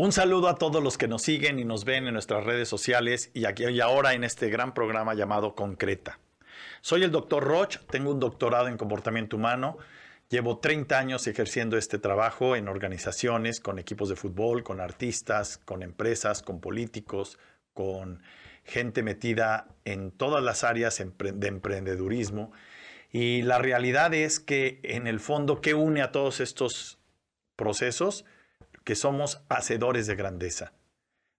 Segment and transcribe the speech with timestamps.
[0.00, 3.30] Un saludo a todos los que nos siguen y nos ven en nuestras redes sociales
[3.34, 6.20] y aquí y ahora en este gran programa llamado Concreta.
[6.80, 9.76] Soy el doctor Roch, tengo un doctorado en comportamiento humano,
[10.30, 15.82] llevo 30 años ejerciendo este trabajo en organizaciones, con equipos de fútbol, con artistas, con
[15.82, 17.38] empresas, con políticos,
[17.74, 18.22] con
[18.64, 22.52] gente metida en todas las áreas de emprendedurismo.
[23.12, 26.98] Y la realidad es que en el fondo, ¿qué une a todos estos
[27.54, 28.24] procesos?
[28.84, 30.72] Que somos hacedores de grandeza.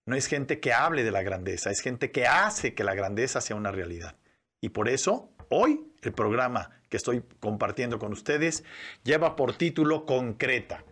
[0.05, 3.41] No es gente que hable de la grandeza, es gente que hace que la grandeza
[3.41, 4.15] sea una realidad.
[4.59, 8.63] Y por eso, hoy, el programa que estoy compartiendo con ustedes
[9.03, 10.83] lleva por título Concreta.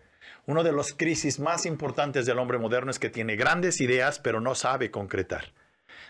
[0.46, 4.40] Uno de los crisis más importantes del hombre moderno es que tiene grandes ideas, pero
[4.40, 5.52] no sabe concretar.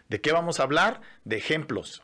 [0.08, 1.00] ¿De qué vamos a hablar?
[1.24, 2.02] De ejemplos,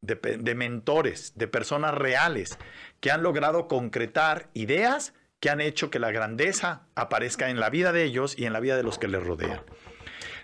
[0.00, 2.58] de, de mentores, de personas reales
[3.00, 5.12] que han logrado concretar ideas
[5.48, 8.76] han hecho que la grandeza aparezca en la vida de ellos y en la vida
[8.76, 9.60] de los que les rodean.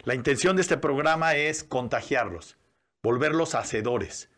[0.05, 2.59] La intención de este programa es contagiarlos,
[3.03, 4.31] volverlos hacedores.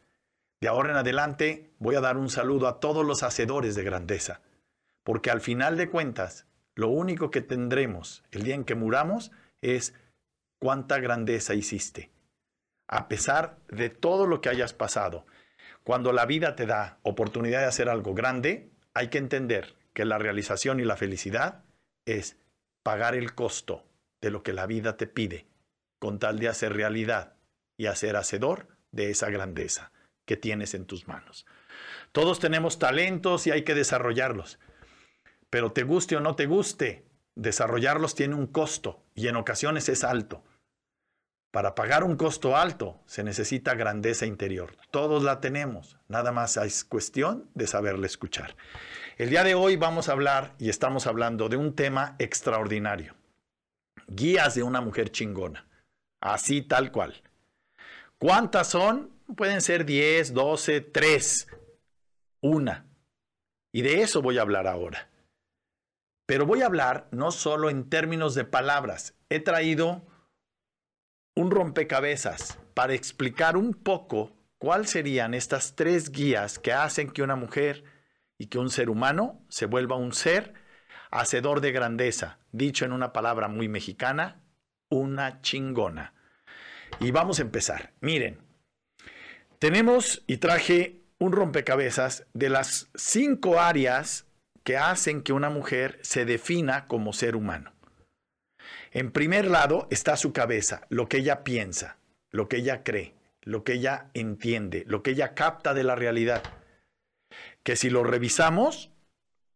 [0.60, 4.42] De ahora en adelante voy a dar un saludo a todos los hacedores de grandeza,
[5.02, 9.94] porque al final de cuentas, lo único que tendremos el día en que muramos es
[10.58, 12.10] cuánta grandeza hiciste.
[12.86, 15.26] A pesar de todo lo que hayas pasado,
[15.82, 20.18] cuando la vida te da oportunidad de hacer algo grande, hay que entender que la
[20.18, 21.64] realización y la felicidad
[22.04, 22.36] es
[22.82, 23.84] pagar el costo
[24.20, 25.46] de lo que la vida te pide,
[25.98, 27.34] con tal de hacer realidad
[27.76, 29.92] y hacer hacedor de esa grandeza
[30.26, 31.46] que tienes en tus manos.
[32.12, 34.58] Todos tenemos talentos y hay que desarrollarlos,
[35.50, 40.04] pero te guste o no te guste, desarrollarlos tiene un costo y en ocasiones es
[40.04, 40.44] alto.
[41.54, 44.76] Para pagar un costo alto se necesita grandeza interior.
[44.90, 48.56] Todos la tenemos, nada más es cuestión de saberla escuchar.
[49.18, 53.14] El día de hoy vamos a hablar y estamos hablando de un tema extraordinario.
[54.08, 55.64] Guías de una mujer chingona.
[56.20, 57.22] Así tal cual.
[58.18, 59.12] ¿Cuántas son?
[59.36, 61.48] Pueden ser 10, 12, 3.
[62.40, 62.84] Una.
[63.72, 65.08] Y de eso voy a hablar ahora.
[66.26, 69.14] Pero voy a hablar no solo en términos de palabras.
[69.28, 70.04] He traído
[71.34, 77.36] un rompecabezas para explicar un poco cuáles serían estas tres guías que hacen que una
[77.36, 77.84] mujer
[78.38, 80.54] y que un ser humano se vuelva un ser
[81.10, 84.42] hacedor de grandeza, dicho en una palabra muy mexicana,
[84.88, 86.14] una chingona.
[87.00, 87.92] Y vamos a empezar.
[88.00, 88.38] Miren,
[89.58, 94.26] tenemos y traje un rompecabezas de las cinco áreas
[94.62, 97.73] que hacen que una mujer se defina como ser humano.
[98.94, 101.98] En primer lado está su cabeza, lo que ella piensa,
[102.30, 103.12] lo que ella cree,
[103.42, 106.42] lo que ella entiende, lo que ella capta de la realidad
[107.64, 108.90] que si lo revisamos,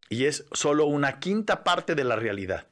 [0.09, 2.67] y es solo una quinta parte de la realidad.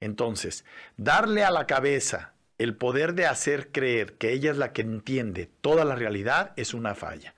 [0.00, 0.64] Entonces,
[0.96, 5.50] darle a la cabeza el poder de hacer creer que ella es la que entiende
[5.60, 7.34] toda la realidad es una falla.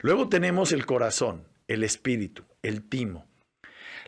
[0.00, 3.26] Luego tenemos el corazón, el espíritu, el timo,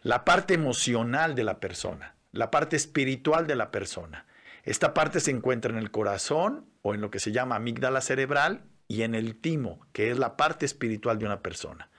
[0.01, 4.27] la parte emocional de la persona, la parte espiritual de la persona.
[4.65, 8.65] Esta parte se encuentra en el corazón o en lo que se llama amígdala cerebral
[8.89, 11.91] y en el timo, que es la parte espiritual de una persona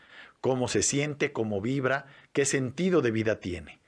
[0.43, 3.79] cómo se siente, cómo vibra, qué sentido de vida tiene.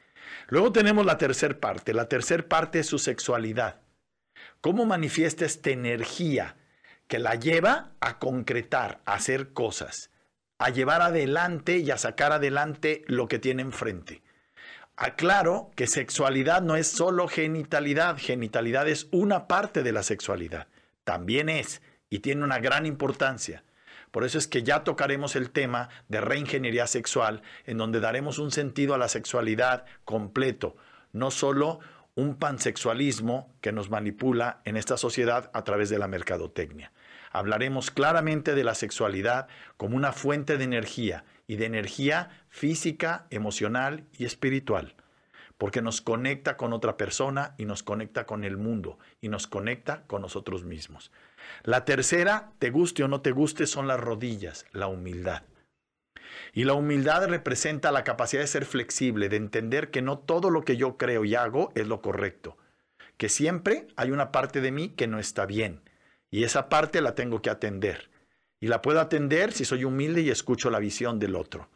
[0.47, 1.94] Luego tenemos la tercera parte.
[1.94, 3.81] La tercera parte es su sexualidad.
[4.62, 6.56] ¿Cómo manifiesta esta energía
[7.09, 10.12] que la lleva a concretar, a hacer cosas,
[10.57, 14.23] a llevar adelante y a sacar adelante lo que tiene enfrente?
[14.97, 20.67] Aclaro que sexualidad no es solo genitalidad, genitalidad es una parte de la sexualidad.
[21.03, 23.65] También es y tiene una gran importancia.
[24.12, 28.51] Por eso es que ya tocaremos el tema de reingeniería sexual, en donde daremos un
[28.51, 30.77] sentido a la sexualidad completo,
[31.12, 31.81] no solo
[32.15, 36.94] un pansexualismo que nos manipula en esta sociedad a través de la mercadotecnia.
[37.35, 44.05] Hablaremos claramente de la sexualidad como una fuente de energía y de energía física, emocional
[44.17, 44.95] y espiritual,
[45.57, 50.03] porque nos conecta con otra persona y nos conecta con el mundo y nos conecta
[50.07, 51.11] con nosotros mismos.
[51.63, 55.43] La tercera, te guste o no te guste, son las rodillas, la humildad.
[56.53, 60.63] Y la humildad representa la capacidad de ser flexible, de entender que no todo lo
[60.63, 62.55] que yo creo y hago es lo correcto,
[63.17, 65.81] que siempre hay una parte de mí que no está bien,
[66.35, 68.09] y esa parte la tengo que atender.
[68.59, 71.69] Y la puedo atender si soy humilde y escucho la visión del otro.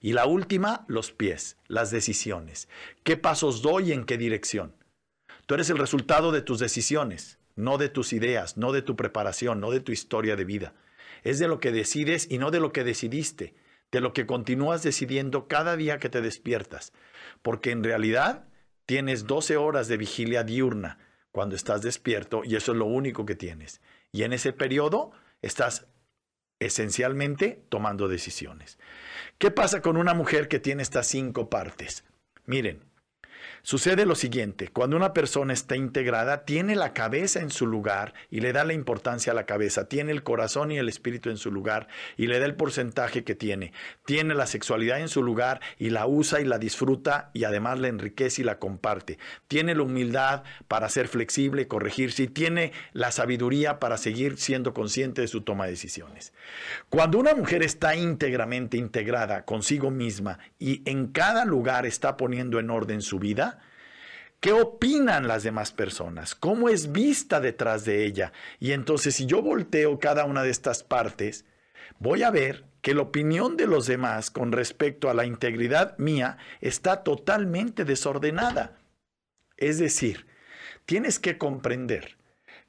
[0.00, 2.68] Y la última, los pies, las decisiones.
[3.02, 4.74] ¿Qué pasos doy y en qué dirección?
[5.46, 9.60] Tú eres el resultado de tus decisiones no de tus ideas, no de tu preparación,
[9.60, 10.74] no de tu historia de vida.
[11.24, 13.54] Es de lo que decides y no de lo que decidiste,
[13.90, 16.92] de lo que continúas decidiendo cada día que te despiertas.
[17.40, 18.44] Porque en realidad
[18.84, 20.98] tienes 12 horas de vigilia diurna
[21.36, 23.82] cuando estás despierto y eso es lo único que tienes.
[24.10, 25.10] Y en ese periodo
[25.42, 25.86] estás
[26.60, 28.78] esencialmente tomando decisiones.
[29.36, 32.04] ¿Qué pasa con una mujer que tiene estas cinco partes?
[32.46, 32.80] Miren,
[33.68, 38.38] Sucede lo siguiente, cuando una persona está integrada, tiene la cabeza en su lugar y
[38.38, 41.50] le da la importancia a la cabeza, tiene el corazón y el espíritu en su
[41.50, 43.72] lugar y le da el porcentaje que tiene,
[44.04, 47.88] tiene la sexualidad en su lugar y la usa y la disfruta y además la
[47.88, 49.18] enriquece y la comparte,
[49.48, 55.22] tiene la humildad para ser flexible corregirse y tiene la sabiduría para seguir siendo consciente
[55.22, 56.32] de su toma de decisiones.
[56.88, 62.70] Cuando una mujer está íntegramente integrada consigo misma y en cada lugar está poniendo en
[62.70, 63.55] orden su vida,
[64.40, 66.34] ¿Qué opinan las demás personas?
[66.34, 68.32] ¿Cómo es vista detrás de ella?
[68.60, 71.44] Y entonces si yo volteo cada una de estas partes,
[71.98, 76.38] voy a ver que la opinión de los demás con respecto a la integridad mía
[76.60, 78.78] está totalmente desordenada.
[79.56, 80.26] Es decir,
[80.84, 82.16] tienes que comprender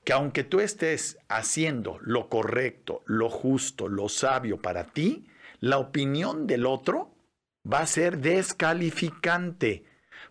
[0.03, 5.27] que aunque tú estés haciendo lo correcto, lo justo, lo sabio para ti,
[5.59, 7.13] la opinión del otro
[7.71, 9.83] va a ser descalificante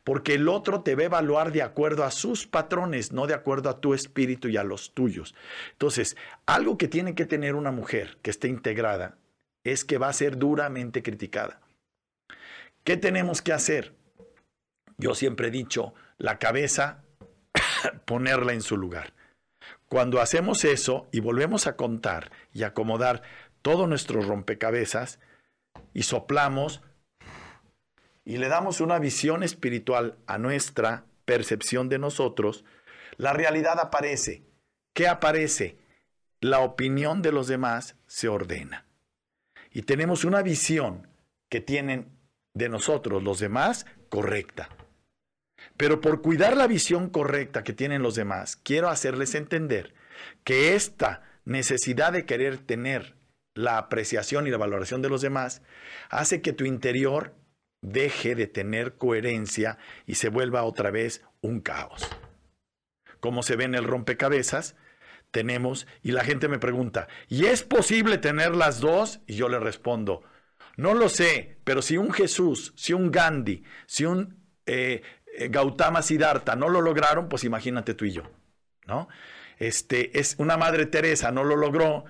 [0.07, 3.69] porque el otro te va a evaluar de acuerdo a sus patrones, no de acuerdo
[3.69, 5.35] a tu espíritu y a los tuyos.
[5.73, 6.17] Entonces,
[6.47, 9.19] algo que tiene que tener una mujer que esté integrada
[9.65, 11.61] es que va a ser duramente criticada.
[12.85, 13.97] ¿Qué tenemos que hacer?
[14.97, 17.03] Yo siempre he dicho, la cabeza,
[18.05, 19.13] ponerla en su lugar.
[19.89, 23.23] Cuando hacemos eso y volvemos a contar y acomodar
[23.61, 25.19] todo nuestro rompecabezas
[25.95, 26.81] y soplamos,
[28.27, 32.65] y le damos una visión espiritual a nuestra percepción de nosotros,
[33.17, 34.43] la realidad aparece.
[34.93, 35.79] ¿Qué aparece?
[36.41, 38.85] La opinión de los demás se ordena.
[39.71, 41.07] Y tenemos una visión
[41.49, 42.19] que tienen
[42.53, 44.71] de nosotros los demás correcta.
[45.77, 49.95] Pero por cuidar la visión correcta que tienen los demás, quiero hacerles entender
[50.43, 53.15] que esta necesidad de querer tener
[53.55, 55.63] la apreciación y la valoración de los demás
[56.11, 57.35] hace que tu interior
[57.81, 62.09] deje de tener coherencia y se vuelva otra vez un caos.
[63.21, 64.77] Como se ve en el rompecabezas,
[65.31, 69.21] tenemos, y la gente me pregunta, ¿y es posible tener las dos?
[69.27, 70.23] Y yo le respondo,
[70.77, 75.03] no lo sé, pero si un Jesús, si un Gandhi, si un eh,
[75.37, 78.23] eh, Gautama Siddhartha no lo lograron, pues imagínate tú y yo,
[78.87, 79.09] ¿no?
[79.59, 82.05] Este, es una Madre Teresa, no lo logró,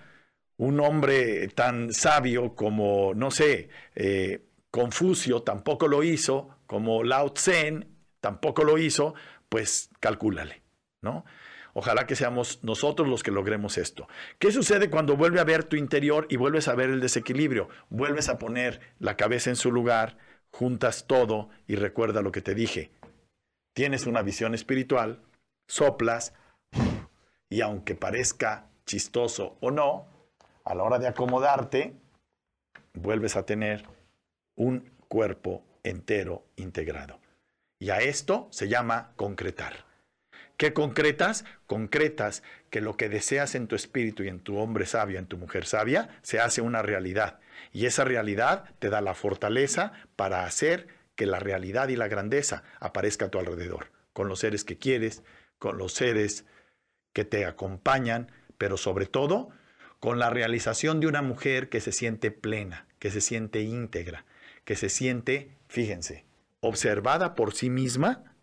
[0.56, 4.45] un hombre tan sabio como, no sé, eh,
[4.76, 7.86] Confucio tampoco lo hizo, como Lao Tse
[8.20, 9.14] tampoco lo hizo,
[9.48, 10.60] pues calcúlale,
[11.00, 11.24] ¿no?
[11.72, 14.06] Ojalá que seamos nosotros los que logremos esto.
[14.38, 17.70] ¿Qué sucede cuando vuelve a ver tu interior y vuelves a ver el desequilibrio?
[17.88, 20.18] Vuelves a poner la cabeza en su lugar,
[20.50, 22.90] juntas todo y recuerda lo que te dije.
[23.72, 25.22] Tienes una visión espiritual,
[25.68, 26.34] soplas
[27.48, 30.04] y aunque parezca chistoso o no,
[30.66, 31.94] a la hora de acomodarte,
[32.92, 33.95] vuelves a tener
[34.56, 37.20] un cuerpo entero integrado.
[37.78, 39.84] Y a esto se llama concretar.
[40.56, 41.44] ¿Qué concretas?
[41.66, 45.36] Concretas que lo que deseas en tu espíritu y en tu hombre sabio, en tu
[45.36, 47.38] mujer sabia, se hace una realidad.
[47.72, 52.62] Y esa realidad te da la fortaleza para hacer que la realidad y la grandeza
[52.80, 55.22] aparezca a tu alrededor, con los seres que quieres,
[55.58, 56.46] con los seres
[57.12, 59.50] que te acompañan, pero sobre todo
[60.00, 64.24] con la realización de una mujer que se siente plena, que se siente íntegra,
[64.66, 66.26] que se siente, fíjense,
[66.60, 68.36] observada por sí misma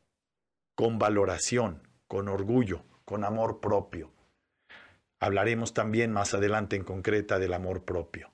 [0.73, 4.11] con valoración, con orgullo, con amor propio.
[5.19, 8.31] Hablaremos también más adelante en concreta del amor propio.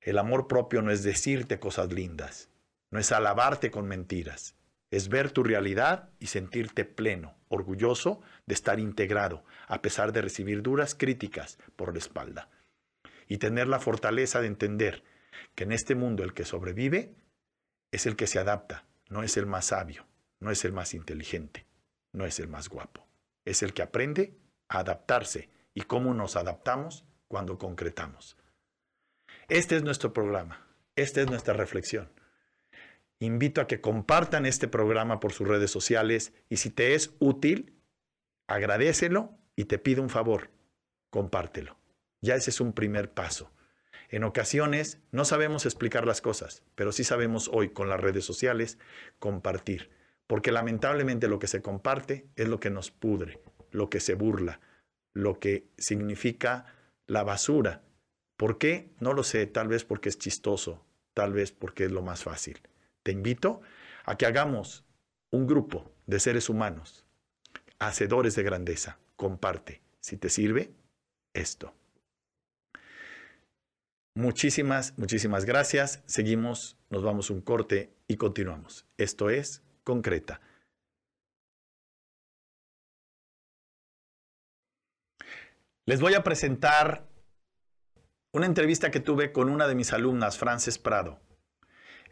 [0.00, 2.48] El amor propio no es decirte cosas lindas,
[2.90, 4.56] no es alabarte con mentiras,
[4.90, 10.62] es ver tu realidad y sentirte pleno, orgulloso de estar integrado, a pesar de recibir
[10.62, 12.48] duras críticas por la espalda.
[13.28, 15.04] Y tener la fortaleza de entender
[15.54, 17.14] que en este mundo el que sobrevive
[17.92, 20.06] es el que se adapta, no es el más sabio,
[20.38, 21.66] no es el más inteligente,
[22.12, 23.06] no es el más guapo.
[23.44, 28.36] Es el que aprende a adaptarse y cómo nos adaptamos cuando concretamos.
[29.48, 30.66] Este es nuestro programa,
[30.96, 32.10] esta es nuestra reflexión.
[33.18, 37.80] Invito a que compartan este programa por sus redes sociales y si te es útil,
[38.48, 40.50] agradecelo y te pido un favor,
[41.10, 41.76] compártelo.
[42.22, 43.52] Ya ese es un primer paso.
[44.10, 48.76] En ocasiones no sabemos explicar las cosas, pero sí sabemos hoy con las redes sociales
[49.20, 49.88] compartir,
[50.26, 53.40] porque lamentablemente lo que se comparte es lo que nos pudre,
[53.70, 54.60] lo que se burla,
[55.14, 56.74] lo que significa
[57.06, 57.82] la basura.
[58.36, 58.90] ¿Por qué?
[58.98, 62.60] No lo sé, tal vez porque es chistoso, tal vez porque es lo más fácil.
[63.04, 63.60] Te invito
[64.04, 64.84] a que hagamos
[65.30, 67.06] un grupo de seres humanos,
[67.78, 68.98] hacedores de grandeza.
[69.14, 70.72] Comparte, si te sirve,
[71.32, 71.74] esto.
[74.14, 76.02] Muchísimas, muchísimas gracias.
[76.06, 78.86] Seguimos, nos vamos un corte y continuamos.
[78.96, 80.40] Esto es Concreta.
[85.86, 87.08] Les voy a presentar
[88.32, 91.20] una entrevista que tuve con una de mis alumnas, Frances Prado.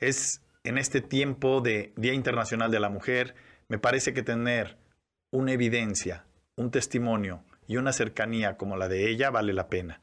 [0.00, 3.34] Es en este tiempo de Día Internacional de la Mujer,
[3.68, 4.78] me parece que tener
[5.30, 6.24] una evidencia,
[6.56, 10.00] un testimonio y una cercanía como la de ella vale la pena.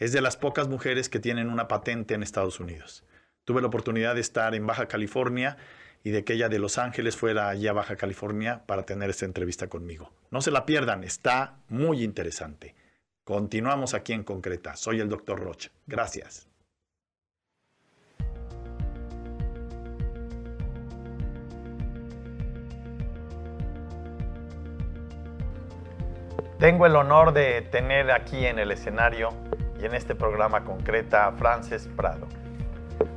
[0.00, 3.04] Es de las pocas mujeres que tienen una patente en Estados Unidos.
[3.44, 5.58] Tuve la oportunidad de estar en Baja California
[6.02, 9.26] y de que ella de Los Ángeles fuera allí a Baja California para tener esta
[9.26, 10.10] entrevista conmigo.
[10.30, 12.74] No se la pierdan, está muy interesante.
[13.24, 14.74] Continuamos aquí en Concreta.
[14.74, 15.70] Soy el doctor Roche.
[15.86, 16.48] Gracias.
[26.58, 29.34] Tengo el honor de tener aquí en el escenario
[29.80, 32.26] y en este programa concreta Frances Prado.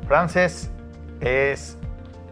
[0.08, 0.72] Frances
[1.20, 1.78] es,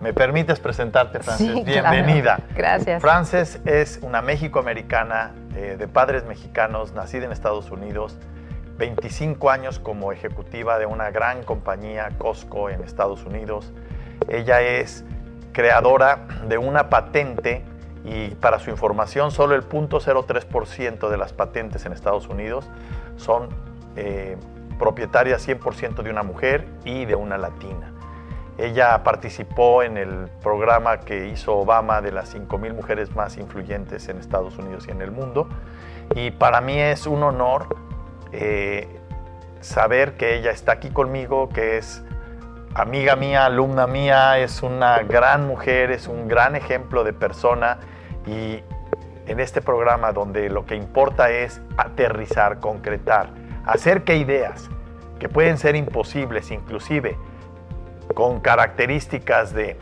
[0.01, 1.65] ¿me permites presentarte, Frances?
[1.65, 2.39] Bienvenida.
[2.55, 3.01] Gracias.
[3.01, 8.17] Frances es una méxico-americana eh, de padres mexicanos, nacida en Estados Unidos,
[8.77, 13.71] 25 años como ejecutiva de una gran compañía, Costco, en Estados Unidos.
[14.27, 15.03] Ella es
[15.51, 17.63] creadora de una patente
[18.03, 22.67] y para su información, solo el 0.03% de las patentes en Estados Unidos
[23.17, 23.49] son
[23.95, 24.37] eh,
[24.79, 27.93] propietarias 100% de una mujer y de una latina.
[28.57, 34.17] Ella participó en el programa que hizo Obama de las 5.000 mujeres más influyentes en
[34.17, 35.47] Estados Unidos y en el mundo.
[36.15, 37.75] Y para mí es un honor
[38.31, 38.87] eh,
[39.61, 42.03] saber que ella está aquí conmigo, que es
[42.73, 47.79] amiga mía, alumna mía, es una gran mujer, es un gran ejemplo de persona
[48.25, 48.63] y
[49.27, 53.29] en este programa donde lo que importa es aterrizar, concretar,
[53.65, 54.69] hacer que ideas
[55.19, 57.17] que pueden ser imposibles, inclusive
[58.15, 59.77] con características de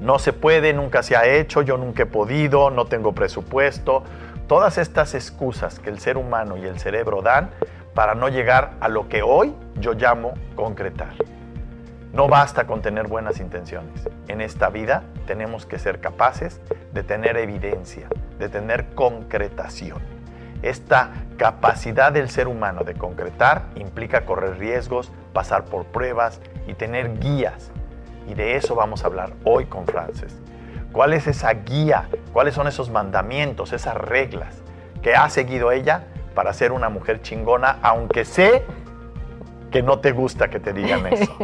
[0.00, 4.02] no se puede, nunca se ha hecho, yo nunca he podido, no tengo presupuesto,
[4.46, 7.50] todas estas excusas que el ser humano y el cerebro dan
[7.94, 11.14] para no llegar a lo que hoy yo llamo concretar.
[12.12, 14.08] No basta con tener buenas intenciones.
[14.28, 16.60] En esta vida tenemos que ser capaces
[16.92, 20.15] de tener evidencia, de tener concretación.
[20.62, 27.18] Esta capacidad del ser humano de concretar implica correr riesgos, pasar por pruebas y tener
[27.18, 27.70] guías.
[28.26, 30.40] Y de eso vamos a hablar hoy con Frances.
[30.92, 32.08] ¿Cuál es esa guía?
[32.32, 34.62] ¿Cuáles son esos mandamientos, esas reglas
[35.02, 38.64] que ha seguido ella para ser una mujer chingona, aunque sé
[39.70, 41.36] que no te gusta que te digan eso.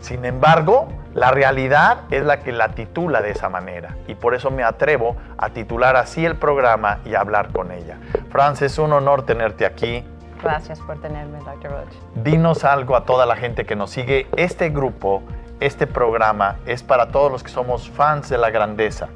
[0.00, 4.50] Sin embargo, la realidad es la que la titula de esa manera y por eso
[4.50, 7.98] me atrevo a titular así el programa y hablar con ella.
[8.30, 10.04] Frances, es un honor tenerte aquí.
[10.42, 11.70] Gracias por tenerme, Dr.
[11.70, 11.92] Roach.
[12.14, 14.26] Dinos algo a toda la gente que nos sigue.
[14.36, 15.22] Este grupo,
[15.58, 19.08] este programa es para todos los que somos fans de la grandeza.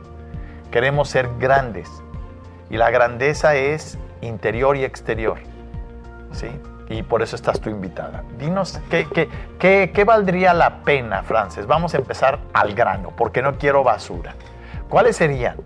[0.71, 1.89] Queremos ser grandes
[2.69, 5.39] y la grandeza es interior y exterior.
[6.33, 6.49] ¿Sí?
[6.89, 8.23] Y por eso estás tú invitada.
[8.39, 9.07] Dinos, ¿qué,
[9.59, 11.67] qué, qué, valdría la pena, Frances?
[11.67, 14.35] Vamos a empezar al grano, porque no quiero basura.
[14.89, 15.57] ¿Cuáles serían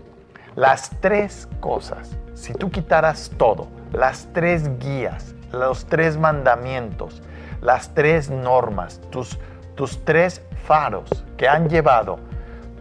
[0.55, 7.21] las tres cosas, si tú quitaras todo, las tres guías, los tres mandamientos,
[7.61, 9.37] las tres normas, tus,
[9.75, 12.19] tus tres faros que han llevado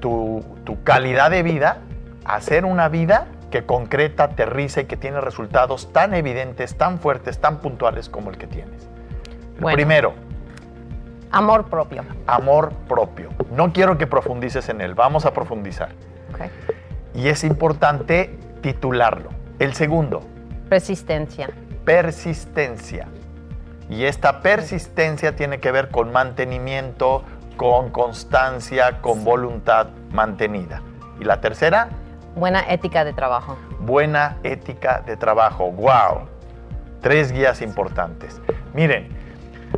[0.01, 1.79] tu, tu calidad de vida
[2.25, 7.41] a ser una vida que concreta, aterriza y que tiene resultados tan evidentes, tan fuertes,
[7.41, 8.89] tan puntuales como el que tienes.
[9.61, 10.15] primero.
[11.31, 12.05] Amor propio.
[12.27, 13.29] Amor propio.
[13.51, 15.91] No quiero que profundices en él, vamos a profundizar.
[17.15, 19.31] Y es importante titularlo.
[19.59, 20.23] El segundo.
[20.69, 21.51] Persistencia.
[21.85, 23.09] Persistencia.
[23.91, 27.25] Y esta persistencia tiene que ver con mantenimiento,
[27.57, 30.83] con constancia, con voluntad mantenida.
[31.21, 31.89] Y la tercera,
[32.39, 33.57] Buena ética de trabajo.
[33.81, 35.73] Buena ética de trabajo.
[35.73, 36.29] ¡Wow!
[37.01, 38.41] Tres guías importantes.
[38.75, 39.09] Miren,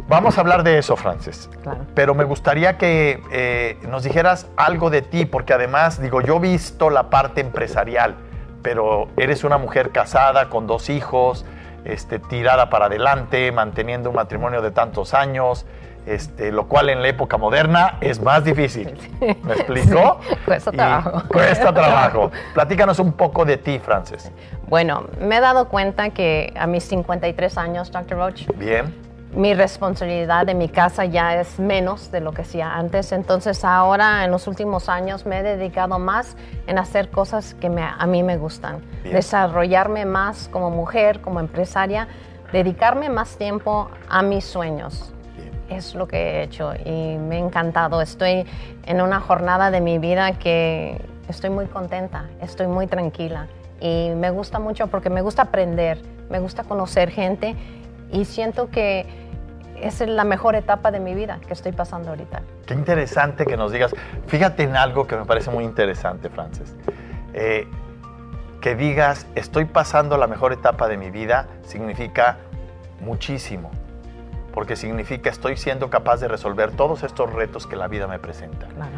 [0.08, 1.48] vamos a hablar de eso, Frances.
[1.62, 1.86] Claro.
[1.94, 6.40] Pero me gustaría que eh, nos dijeras algo de ti, porque además, digo, yo he
[6.40, 8.16] visto la parte empresarial,
[8.60, 11.46] pero eres una mujer casada con dos hijos,
[11.86, 15.64] este, tirada para adelante, manteniendo un matrimonio de tantos años.
[16.06, 18.92] Este, lo cual en la época moderna es más difícil.
[19.20, 20.18] ¿Me explico?
[20.46, 21.22] cuesta trabajo.
[21.28, 22.30] cuesta trabajo.
[22.54, 24.32] Platícanos un poco de ti, Frances.
[24.68, 28.16] Bueno, me he dado cuenta que a mis 53 años, Dr.
[28.16, 28.92] Roach, Bien.
[29.34, 33.12] mi responsabilidad de mi casa ya es menos de lo que hacía antes.
[33.12, 37.82] Entonces ahora en los últimos años me he dedicado más en hacer cosas que me-
[37.84, 38.80] a mí me gustan.
[39.02, 39.14] Bien.
[39.16, 42.08] Desarrollarme más como mujer, como empresaria,
[42.52, 45.12] dedicarme más tiempo a mis sueños.
[45.70, 48.02] Es lo que he hecho y me ha encantado.
[48.02, 48.44] Estoy
[48.84, 53.46] en una jornada de mi vida que estoy muy contenta, estoy muy tranquila
[53.80, 57.56] y me gusta mucho porque me gusta aprender, me gusta conocer gente
[58.12, 59.06] y siento que
[59.80, 62.42] es la mejor etapa de mi vida que estoy pasando ahorita.
[62.66, 63.92] Qué interesante que nos digas.
[64.26, 66.76] Fíjate en algo que me parece muy interesante, Frances.
[67.32, 67.66] Eh,
[68.60, 72.38] que digas, estoy pasando la mejor etapa de mi vida, significa
[73.00, 73.70] muchísimo.
[74.52, 78.66] Porque significa estoy siendo capaz de resolver todos estos retos que la vida me presenta.
[78.66, 78.90] Claro.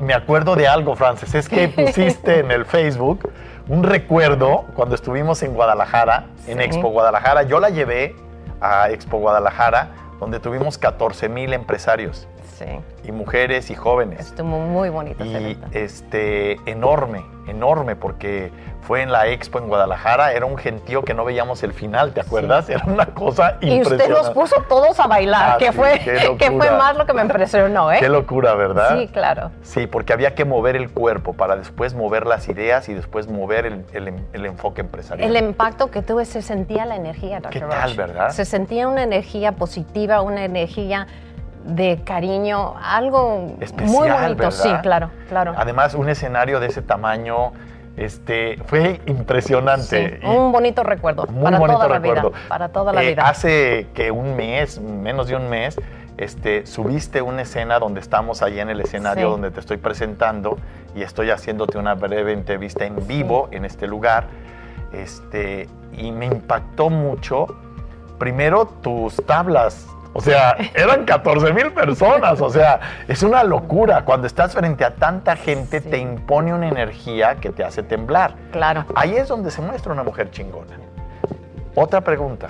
[0.00, 3.30] Me acuerdo de algo, Frances, es que pusiste en el Facebook
[3.68, 6.64] un recuerdo cuando estuvimos en Guadalajara, en Sí.
[6.64, 7.44] Expo Guadalajara.
[7.44, 8.14] Yo la llevé
[8.60, 12.66] a Expo Guadalajara, donde tuvimos 14 mil empresarios Sí,
[13.04, 14.20] y mujeres y jóvenes.
[14.20, 15.66] estuvo muy bonita Y evento.
[15.72, 21.24] este, enorme, enorme, porque fue en la Expo en Guadalajara, era un gentío que no
[21.24, 22.68] veíamos el final, ¿te acuerdas?
[22.68, 24.12] Era una cosa Y impresionante.
[24.12, 27.06] usted los puso todos a bailar, Ah, que, sí, fue, qué que fue más lo
[27.06, 27.96] que me impresionó, ¿eh?
[27.98, 28.98] Qué locura, ¿verdad?
[28.98, 29.50] Sí, claro.
[29.62, 33.64] Sí, porque había que mover el cuerpo para después mover las ideas y después mover
[33.66, 35.34] el, el- el enfoque empresarial.
[35.34, 37.50] El impacto que tuve, se sentía la energía, Dr.
[37.52, 38.30] ¿Qué tal, verdad?
[38.30, 41.06] Se sentía una energía positiva, una energía
[41.64, 44.36] de cariño, algo Especial, muy bonito.
[44.36, 44.50] ¿verdad?
[44.50, 45.54] Sí, claro, claro.
[45.56, 47.52] Además, un escenario de ese tamaño
[47.96, 50.18] este, fue impresionante.
[50.20, 52.30] Sí, un bonito recuerdo Muy para bonito toda la recuerdo.
[52.30, 52.40] vida.
[52.48, 53.28] Para toda la Eh, vida.
[53.28, 55.80] Hace que un mes, menos de un mes,
[56.16, 59.30] este, subiste una escena donde estamos ahí en el escenario Sí.
[59.32, 60.58] donde te estoy presentando
[60.94, 64.24] y estoy haciéndote una breve entrevista en vivo en este lugar.
[64.92, 67.46] Este, y me impactó mucho,
[68.18, 69.86] primero tus tablas.
[70.16, 72.40] O sea, eran 14 mil personas.
[72.40, 74.04] O sea, es una locura.
[74.04, 75.90] Cuando estás frente a tanta gente, Sí.
[75.90, 78.34] te impone una energía que te hace temblar.
[78.52, 78.84] Claro.
[78.94, 80.76] Ahí es donde se muestra una mujer chingona.
[81.74, 82.48] Otra pregunta.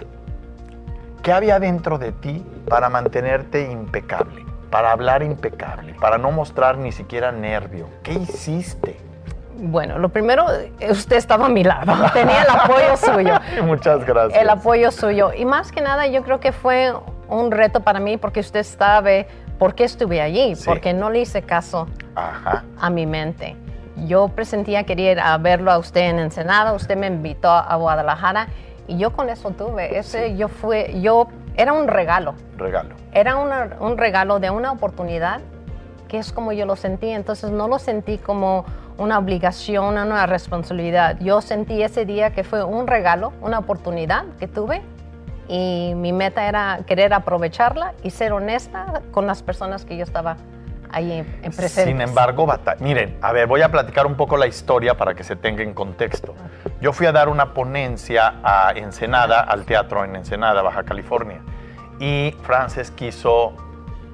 [1.23, 4.45] ¿Qué había dentro de ti para mantenerte impecable?
[4.71, 7.89] Para hablar impecable, para no mostrar ni siquiera nervio.
[8.03, 8.99] ¿Qué hiciste?
[9.57, 10.45] Bueno, lo primero,
[10.91, 11.95] usted estaba a mi lado.
[12.13, 13.35] Tenía el apoyo suyo.
[13.65, 14.39] Muchas gracias.
[14.43, 15.33] El apoyo suyo.
[15.33, 16.93] Y más que nada, yo creo que fue
[17.29, 19.27] un reto para mí porque usted sabe
[19.59, 20.65] por qué estuve allí, Sí.
[20.67, 22.65] porque no le hice caso Ajá.
[22.81, 23.57] a mi mente.
[24.07, 28.49] Yo presentía quería ir a verlo a usted en Ensenada, usted me invitó a Guadalajara
[28.89, 29.97] y yo con eso tuve.
[29.99, 32.97] Ese yo fue, yo era un regalo, Regalo.
[33.13, 35.41] era una- un regalo de una oportunidad
[36.09, 37.09] que es como yo lo sentí.
[37.09, 38.65] Entonces no lo sentí como
[38.99, 41.17] una obligación, una responsabilidad.
[41.21, 44.83] Yo sentí ese día que fue un regalo, una oportunidad que tuve
[45.49, 50.37] y mi meta era querer aprovecharla y ser honesta con las personas que yo estaba
[50.91, 51.11] ahí
[51.43, 51.91] en presente.
[51.91, 55.25] Sin embargo, bata- miren, a ver, voy a platicar un poco la historia para que
[55.25, 56.35] se tenga en contexto.
[56.81, 61.41] Yo fui a dar una ponencia a Ensenada, al teatro en Ensenada, Baja California,
[61.99, 63.55] y Frances quiso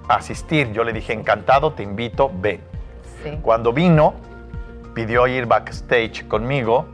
[0.08, 0.72] asistir.
[0.72, 2.60] Yo le dije, encantado, te invito, ven.
[3.22, 3.38] Sí.
[3.42, 4.14] Cuando vino,
[4.94, 6.86] pidió ir backstage conmigo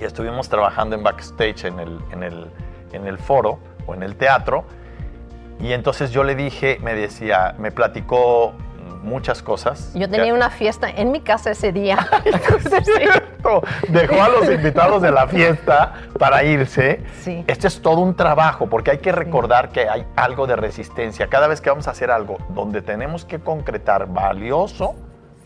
[0.00, 2.46] y estuvimos trabajando en backstage en el, en el,
[2.96, 4.64] en el foro o en el teatro.
[5.60, 8.52] Y entonces yo le dije, me decía, me platicó
[9.02, 9.92] muchas cosas.
[9.94, 12.08] Yo tenía Ya- una fiesta en mi casa ese día.
[12.24, 12.92] Entonces, sí.
[12.96, 13.62] Cierto.
[13.88, 17.04] Dejó a los invitados de la fiesta para irse.
[17.20, 17.44] Sí.
[17.46, 21.28] Este es todo un trabajo porque hay que recordar que hay algo de resistencia.
[21.28, 24.96] Cada vez que vamos a hacer algo donde tenemos que concretar valioso,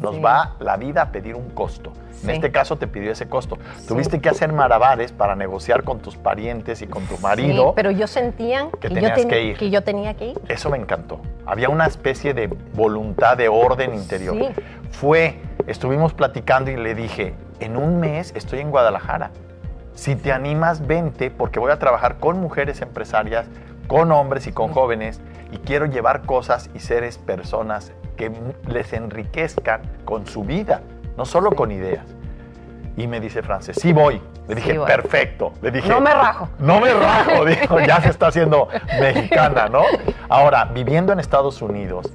[0.00, 0.20] nos Sí.
[0.20, 1.92] va la vida a pedir un costo.
[2.22, 3.56] En este caso te pidió ese costo.
[3.88, 7.72] Tuviste que hacer malabares para negociar con tus parientes y con tu marido.
[7.74, 9.56] Pero yo sentía que que, yo tenías que ir.
[9.56, 10.40] que yo tenía que ir.
[10.48, 11.20] Eso me encantó.
[11.46, 14.36] Había una especie de voluntad de orden interior.
[14.90, 19.30] Fue, estuvimos platicando y le dije, en un mes estoy en Guadalajara.
[19.94, 23.46] Si te animas, vente porque voy a trabajar con mujeres empresarias,
[23.86, 25.20] con hombres y con jóvenes
[25.52, 28.30] y quiero llevar cosas y seres personas que
[28.68, 30.83] les enriquezcan con su vida,
[31.16, 32.04] no solo con ideas.
[32.96, 34.20] Y me dice Frances, sí voy.
[34.46, 34.87] Le dije, Sí voy.
[34.87, 35.52] perfecto.
[35.62, 36.48] Le dije, No me rajo.
[36.59, 38.68] no me rajo, dijo, ya se está haciendo
[39.00, 39.83] mexicana, ¿no?
[40.28, 42.11] Ahora, viviendo en Estados Unidos,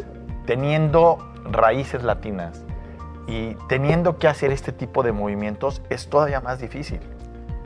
[0.46, 1.18] teniendo
[1.52, 2.63] raíces latinas
[3.28, 7.00] y teniendo que hacer este tipo de movimientos, es todavía más difícil,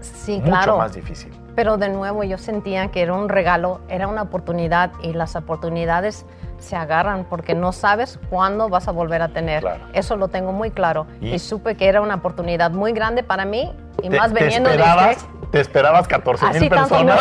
[0.01, 0.77] Sí, mucho claro.
[0.77, 1.33] más difícil.
[1.57, 6.25] Pero de nuevo yo sentía que era un regalo, era una oportunidad y las oportunidades
[6.59, 9.65] se agarran porque no sabes cuándo vas a volver a tener.
[9.93, 11.07] Eso lo tengo muy claro.
[11.21, 15.27] Y, supe que era una oportunidad muy grande para mí y más veniendo te esperabas,
[15.51, 17.19] ¿Te esperabas 14 mil personas?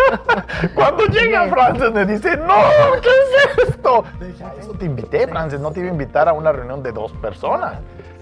[0.74, 2.54] Cuando llega Frances me dice, no,
[3.02, 4.04] ¿qué es esto?
[4.18, 7.12] Dije, eso te invité, Frances, no te iba a invitar a una reunión de dos
[7.12, 7.74] personas.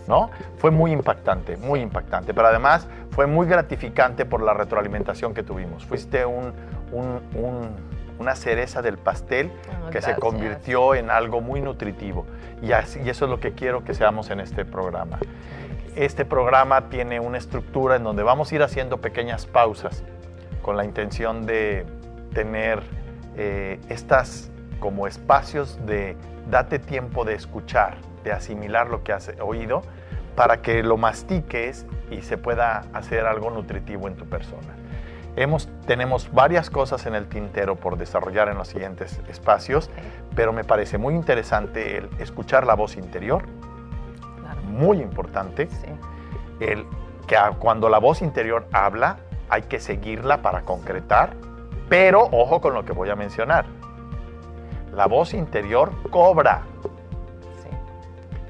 [0.08, 0.30] ¿No?
[0.56, 5.84] Fue muy impactante, muy impactante, pero además fue muy gratificante por la retroalimentación que tuvimos.
[5.84, 6.54] Fuiste un,
[8.18, 9.52] una cereza del pastel
[9.90, 12.26] que se convirtió en algo muy nutritivo.
[12.62, 15.18] Y, así, y eso es lo que quiero que seamos en este programa.
[15.96, 20.04] Este programa tiene una estructura en donde vamos a ir haciendo pequeñas pausas
[20.62, 21.86] con la intención de
[22.34, 22.82] tener
[23.36, 24.50] eh, estas
[24.80, 26.16] como espacios de
[26.50, 29.82] date tiempo de escuchar, de asimilar lo que has oído,
[30.36, 34.76] para que lo mastiques y se pueda hacer algo nutritivo en tu persona.
[35.38, 39.88] Hemos, tenemos varias cosas en el tintero por desarrollar en los siguientes espacios,
[40.34, 43.44] pero me parece muy interesante el escuchar la voz interior,
[44.64, 45.68] muy importante,
[46.58, 46.84] el
[47.28, 51.34] que cuando la voz interior habla hay que seguirla para concretar,
[51.88, 53.66] pero ojo con lo que voy a mencionar.
[54.92, 56.62] La voz interior cobra.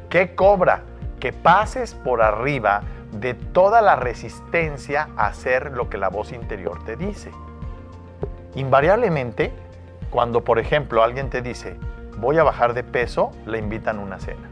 [0.09, 0.85] ¿Qué cobra?
[1.21, 2.81] Que pases por arriba
[3.13, 7.31] de toda la resistencia a hacer lo que la voz interior te dice.
[8.55, 9.53] Invariablemente,
[10.11, 11.77] cuando por ejemplo alguien te dice,
[12.19, 14.49] voy a bajar de peso, le invitan una cena.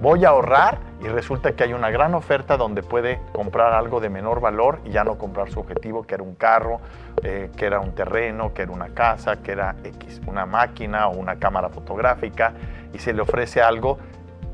[0.00, 4.08] Voy a ahorrar y resulta que hay una gran oferta donde puede comprar algo de
[4.08, 6.80] menor valor y ya no comprar su objetivo, que era un carro,
[7.22, 11.16] eh, que era un terreno, que era una casa, que era X, una máquina o
[11.16, 12.52] una cámara fotográfica,
[12.92, 13.98] y se le ofrece algo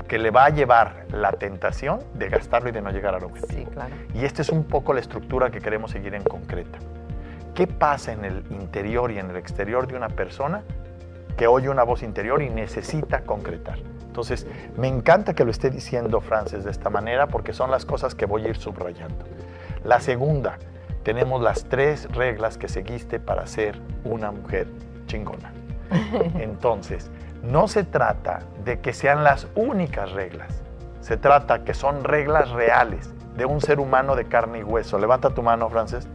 [0.07, 3.71] que le va a llevar la tentación de gastarlo y de no llegar al objetivo.
[4.13, 6.79] Y esta es un poco la estructura que queremos seguir en concreta.
[7.53, 10.63] ¿Qué pasa en el interior y en el exterior de una persona
[11.37, 13.79] que oye una voz interior y necesita concretar?
[14.05, 18.15] Entonces, me encanta que lo esté diciendo Frances de esta manera porque son las cosas
[18.15, 19.25] que voy a ir subrayando.
[19.83, 20.57] La segunda,
[21.03, 24.67] tenemos las tres reglas que seguiste para ser una mujer
[25.05, 25.53] chingona.
[26.39, 27.11] Entonces,
[27.45, 30.49] no se trata de que sean las únicas reglas.
[31.01, 34.97] Se trata que son reglas reales de un ser humano de carne y hueso.
[34.97, 36.07] Levanta tu mano, Frances.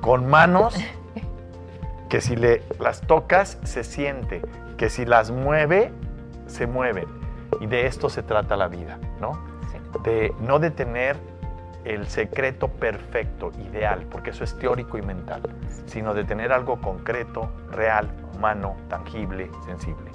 [0.00, 0.76] Con manos
[2.08, 4.42] que si le las tocas se siente,
[4.76, 5.92] que si las mueve
[6.46, 7.06] se mueven.
[7.60, 9.38] Y de esto se trata la vida, ¿no?
[10.04, 11.16] De no de tener
[11.84, 15.42] el secreto perfecto, ideal, porque eso es teórico y mental,
[15.86, 20.10] sino de tener algo concreto, real, humano, tangible, sensible.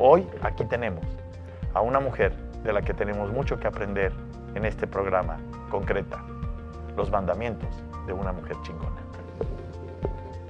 [0.00, 1.04] Hoy aquí tenemos
[1.74, 2.32] a una mujer
[2.62, 4.12] de la que tenemos mucho que aprender
[4.54, 5.38] en este programa
[5.70, 6.22] concreta,
[6.96, 7.68] los mandamientos
[8.06, 9.02] de una mujer chingona.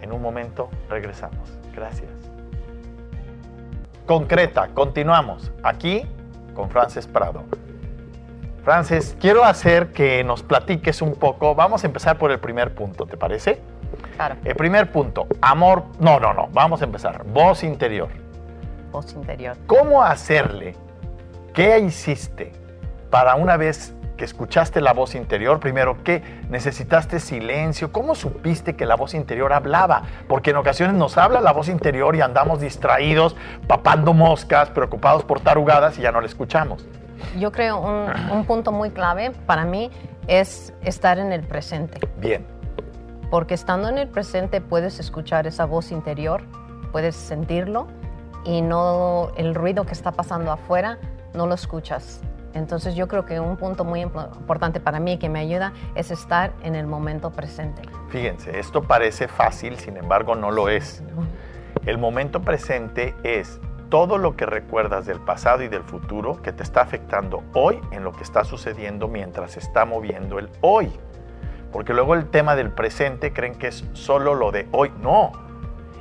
[0.02, 1.58] En un momento regresamos.
[1.74, 2.10] Gracias.
[4.06, 6.06] Concreta, continuamos aquí
[6.54, 7.44] con Frances Prado.
[8.64, 11.54] Frances, quiero hacer que nos platiques un poco.
[11.54, 13.62] Vamos a empezar por el primer punto, ¿te parece?
[14.16, 14.36] Claro.
[14.44, 15.84] El primer punto, amor.
[16.00, 16.48] No, no, no.
[16.52, 17.24] Vamos a empezar.
[17.24, 18.27] Voz interior
[18.98, 19.56] voz interior.
[19.66, 20.74] ¿Cómo hacerle?
[21.54, 22.52] ¿Qué hiciste
[23.10, 25.60] para una vez que escuchaste la voz interior?
[25.60, 27.92] Primero, ¿qué necesitaste silencio?
[27.92, 30.02] ¿Cómo supiste que la voz interior hablaba?
[30.26, 33.36] Porque en ocasiones nos habla la voz interior y andamos distraídos,
[33.68, 36.84] papando moscas, preocupados por tarugadas y ya no la escuchamos.
[37.38, 39.92] Yo creo un, un punto muy clave para mí
[40.26, 42.00] es estar en el presente.
[42.18, 42.44] Bien.
[43.30, 46.42] Porque estando en el presente puedes escuchar esa voz interior,
[46.90, 47.86] puedes sentirlo
[48.48, 50.98] y no el ruido que está pasando afuera
[51.34, 52.22] no lo escuchas.
[52.54, 56.54] Entonces yo creo que un punto muy importante para mí que me ayuda es estar
[56.62, 57.82] en el momento presente.
[58.08, 61.02] Fíjense, esto parece fácil, sin embargo no lo es.
[61.84, 66.62] El momento presente es todo lo que recuerdas del pasado y del futuro que te
[66.62, 70.90] está afectando hoy en lo que está sucediendo mientras se está moviendo el hoy.
[71.70, 74.90] Porque luego el tema del presente creen que es solo lo de hoy.
[75.02, 75.32] No,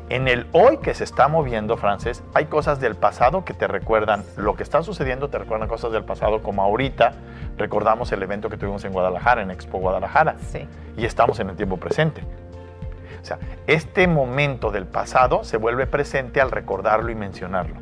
[0.09, 4.23] en el hoy que se está moviendo, Frances, hay cosas del pasado que te recuerdan
[4.37, 7.13] lo que está sucediendo, te recuerdan cosas del pasado, como ahorita
[7.57, 10.35] recordamos el evento que tuvimos en Guadalajara, en Expo Guadalajara.
[10.49, 10.67] Sí.
[10.95, 12.21] Y estamos en el tiempo presente.
[13.21, 17.75] O sea, este momento del pasado se vuelve presente al recordarlo y mencionarlo.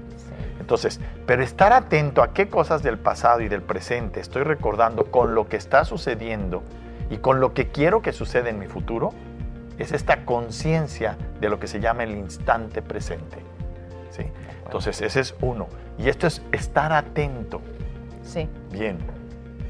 [0.59, 5.35] Entonces, pero estar atento a qué cosas del pasado y del presente estoy recordando con
[5.35, 6.63] lo que está sucediendo
[7.11, 9.13] y con lo que quiero que suceda en mi futuro,
[9.77, 13.37] es esta conciencia de lo que se llama el instante presente.
[14.09, 14.23] ¿sí?
[14.63, 15.67] Entonces, ese es uno.
[15.97, 17.61] Y esto es estar atento.
[18.23, 18.49] Sí.
[18.71, 18.97] Bien.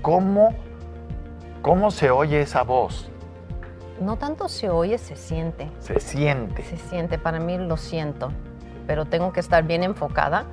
[0.02, 0.54] ¿Cómo,
[1.62, 3.10] ¿Cómo se oye esa voz?
[4.00, 5.70] No tanto se oye, se siente.
[5.80, 6.64] Se siente.
[6.64, 8.32] Se siente, para mí lo siento.
[8.88, 10.46] pero tengo que estar bien enfocada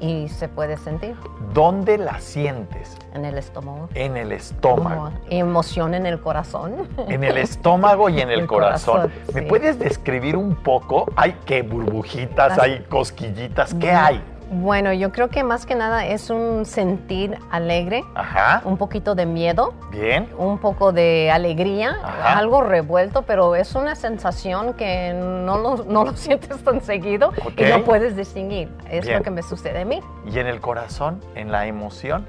[0.00, 1.16] y se puede sentir.
[1.54, 2.96] ¿Dónde la sientes?
[3.14, 3.88] En el estómago.
[3.94, 5.10] En el estómago.
[5.30, 6.88] emoción en el corazón.
[7.08, 9.10] En el estómago y en el, corazón.
[9.34, 11.06] ¿Me puedes describir un poco?
[11.16, 14.22] Hay que burbujitas, hay cosquillitas, ¿qué hay?
[14.50, 18.62] Bueno, yo creo que más que nada es un sentir alegre, Ajá.
[18.64, 24.74] un poquito de miedo, bien, un poco de alegría, algo revuelto, pero es una sensación
[24.74, 28.68] que no lo, no lo sientes tan seguido y no puedes distinguir.
[28.88, 30.00] Es lo que me sucede a mí.
[30.30, 32.24] ¿Y en el corazón, en la emoción?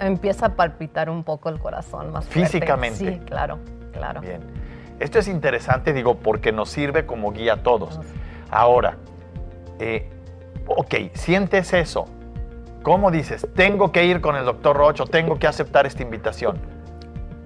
[0.00, 2.98] Empieza a palpitar un poco el corazón más Físicamente.
[2.98, 3.58] Sí, claro,
[3.92, 4.20] claro.
[4.20, 4.40] Bien.
[4.98, 7.98] Esto es interesante, digo, porque nos sirve como guía a todos.
[8.50, 8.96] Ahora,
[9.78, 10.10] eh,
[10.66, 12.06] ok, sientes eso.
[12.82, 13.46] ¿Cómo dices?
[13.54, 16.58] Tengo que ir con el doctor Rocho, tengo que aceptar esta invitación.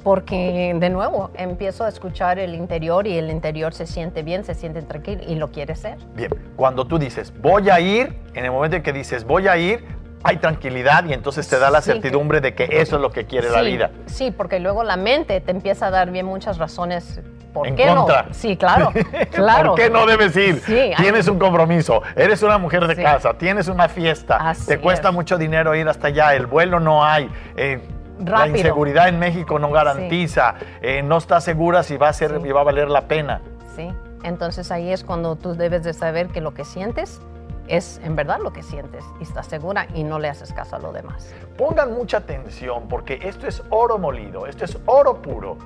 [0.04, 4.54] Porque de nuevo empiezo a escuchar el interior y el interior se siente bien, se
[4.54, 5.96] siente tranquilo y lo quiere ser.
[6.14, 9.56] Bien, cuando tú dices voy a ir, en el momento en que dices voy a
[9.56, 9.84] ir,
[10.22, 13.50] hay tranquilidad y entonces te da la certidumbre de que eso es lo que quiere
[13.50, 13.90] la vida.
[14.06, 17.20] Sí, porque luego la mente te empieza a dar bien muchas razones
[17.54, 18.24] ¿Por en qué contra.
[18.24, 18.34] no?
[18.34, 18.92] Sí, claro,
[19.30, 19.70] claro.
[19.74, 20.60] ¿Por qué no debes ir?
[20.96, 25.74] tienes un compromiso, eres una mujer de casa, tienes una fiesta, te cuesta mucho dinero
[25.74, 27.30] ir hasta allá, el vuelo no hay.
[27.56, 27.80] Eh,
[28.18, 32.60] la inseguridad en México no garantiza, eh, no estás segura si va a ser va
[32.60, 33.40] a valer la pena.
[33.76, 33.88] Sí,
[34.24, 37.20] entonces ahí es cuando tú debes de saber que lo que sientes
[37.68, 40.78] es en verdad lo que sientes y estás segura y no le haces caso a
[40.78, 41.32] lo demás.
[41.56, 45.56] Pongan mucha atención porque esto es oro molido, esto es oro puro.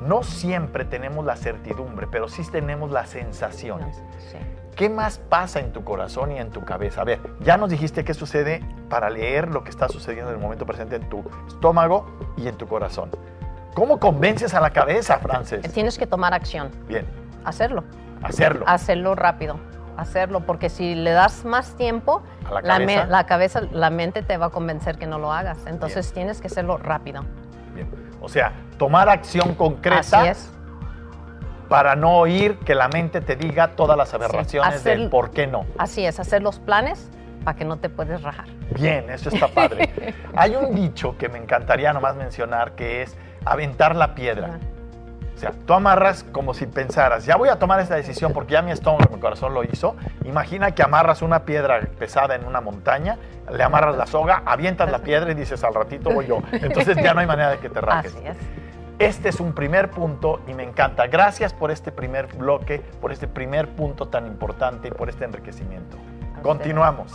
[0.00, 4.02] No siempre tenemos la certidumbre, pero sí tenemos las sensaciones.
[4.76, 7.00] ¿Qué más pasa en tu corazón y en tu cabeza?
[7.00, 10.42] A ver, ya nos dijiste qué sucede para leer lo que está sucediendo en el
[10.42, 12.06] momento presente en tu estómago
[12.36, 13.10] y en tu corazón.
[13.74, 15.72] ¿Cómo convences a la cabeza, Frances?
[15.72, 16.70] Tienes que tomar acción.
[16.88, 17.06] Bien.
[17.44, 17.84] Hacerlo.
[18.22, 18.64] Hacerlo.
[18.66, 19.58] Hacerlo rápido.
[19.96, 23.06] Hacerlo, porque si le das más tiempo, la cabeza?
[23.06, 25.58] La, cabeza, la mente te va a convencer que no lo hagas.
[25.66, 27.22] Entonces tienes que hacerlo rápido.
[27.74, 28.05] Bien.
[28.26, 30.34] O sea, tomar acción concreta.
[31.68, 35.64] Para no oír que la mente te diga todas las aberraciones del por qué no.
[35.78, 37.08] Así es, hacer los planes
[37.44, 38.46] para que no te puedes rajar.
[38.72, 40.14] Bien, eso está padre.
[40.36, 44.58] Hay un dicho que me encantaría nomás mencionar que es aventar la piedra.
[45.36, 48.62] O sea, tú amarras como si pensaras, ya voy a tomar esta decisión porque ya
[48.62, 49.94] mi estómago, mi corazón lo hizo.
[50.24, 53.18] Imagina que amarras una piedra pesada en una montaña,
[53.52, 56.38] le amarras la soga, avientas la piedra y dices, al ratito voy yo.
[56.52, 58.14] Entonces ya no hay manera de que te rajes.
[58.14, 58.36] Así es.
[58.98, 61.06] Este es un primer punto y me encanta.
[61.06, 65.98] Gracias por este primer bloque, por este primer punto tan importante y por este enriquecimiento.
[66.42, 67.12] Continuamos.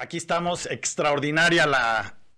[0.00, 1.66] Aquí estamos, extraordinaria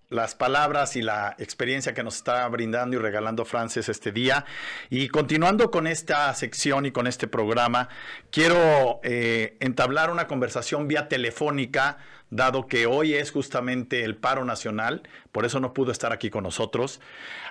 [0.08, 4.46] las palabras y la experiencia que nos está brindando y regalando Frances este día.
[4.88, 7.90] Y continuando con esta sección y con este programa,
[8.30, 11.98] quiero eh, entablar una conversación vía telefónica,
[12.30, 16.44] dado que hoy es justamente el paro nacional, por eso no pudo estar aquí con
[16.44, 16.98] nosotros,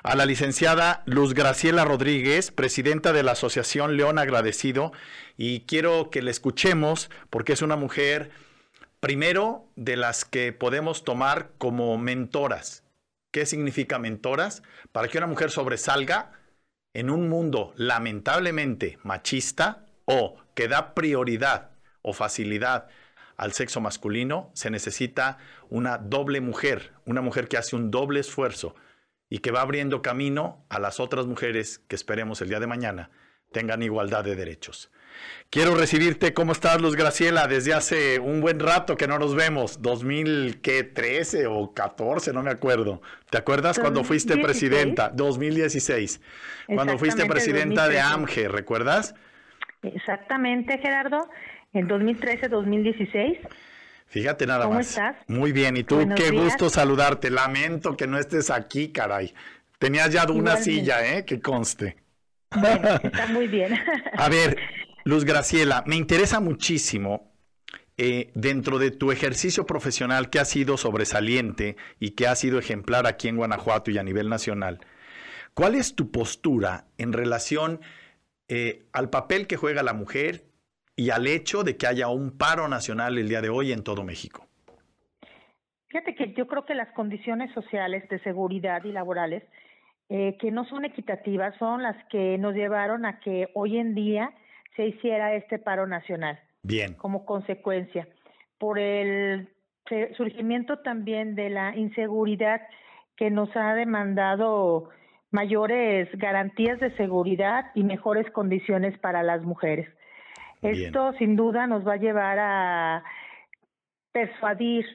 [0.02, 4.92] a la licenciada Luz Graciela Rodríguez, presidenta de la Asociación León Agradecido,
[5.38, 8.32] y quiero que le escuchemos porque es una mujer
[9.00, 12.84] Primero, de las que podemos tomar como mentoras.
[13.32, 14.64] ¿Qué significa mentoras?
[14.92, 16.34] Para que una mujer sobresalga
[16.94, 22.88] en un mundo lamentablemente machista o que da prioridad o facilidad
[23.38, 25.38] al sexo masculino, se necesita
[25.70, 28.76] una doble mujer, una mujer que hace un doble esfuerzo
[29.30, 33.12] y que va abriendo camino a las otras mujeres que esperemos el día de mañana
[33.52, 34.92] tengan igualdad de derechos.
[35.50, 36.34] Quiero recibirte.
[36.34, 37.48] ¿Cómo estás, Luz Graciela?
[37.48, 39.82] Desde hace un buen rato que no nos vemos.
[39.82, 43.02] 2013 o 14, no me acuerdo.
[43.32, 45.10] ¿Te acuerdas cuando fuiste presidenta?
[45.10, 46.22] 2016.
[46.68, 49.16] Cuando fuiste presidenta de AMGE, ¿recuerdas?
[49.82, 51.30] Exactamente, Gerardo.
[51.74, 53.40] En 2013-2016.
[54.08, 54.68] Fíjate nada más.
[54.68, 55.16] ¿Cómo estás?
[55.28, 55.78] Muy bien.
[55.78, 57.30] Y tú, qué gusto saludarte.
[57.30, 59.34] Lamento que no estés aquí, caray.
[59.78, 61.26] Tenías ya una silla, ¿eh?
[61.26, 61.98] Que conste.
[62.56, 63.76] Bueno, está muy bien.
[64.18, 64.58] A ver,
[65.06, 67.32] Luz Graciela, me interesa muchísimo
[67.98, 73.08] eh, dentro de tu ejercicio profesional que ha sido sobresaliente y que ha sido ejemplar
[73.08, 74.80] aquí en Guanajuato y a nivel nacional.
[75.54, 77.82] ¿Cuál es tu postura en relación
[78.48, 80.44] eh, al papel que juega la mujer
[80.96, 84.04] y al hecho de que haya un paro nacional el día de hoy en todo
[84.04, 84.48] México?
[85.88, 89.44] Fíjate que yo creo que las condiciones sociales de seguridad y laborales
[90.10, 94.32] eh, que no son equitativas son las que nos llevaron a que hoy en día
[94.76, 96.40] se hiciera este paro nacional.
[96.64, 96.94] Bien.
[96.96, 98.08] Como consecuencia,
[98.58, 99.50] por el
[100.18, 102.62] surgimiento también de la inseguridad
[103.16, 104.90] que nos ha demandado
[105.32, 109.88] mayores garantías de seguridad y mejores condiciones para las mujeres.
[110.62, 113.04] Esto sin duda nos va a llevar a
[114.12, 114.86] persuadir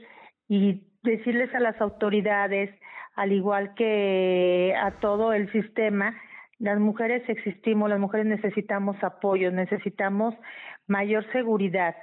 [0.49, 2.71] y decirles a las autoridades,
[3.15, 6.15] al igual que a todo el sistema,
[6.65, 10.35] las mujeres existimos, las mujeres necesitamos apoyo, necesitamos
[10.87, 11.95] mayor seguridad.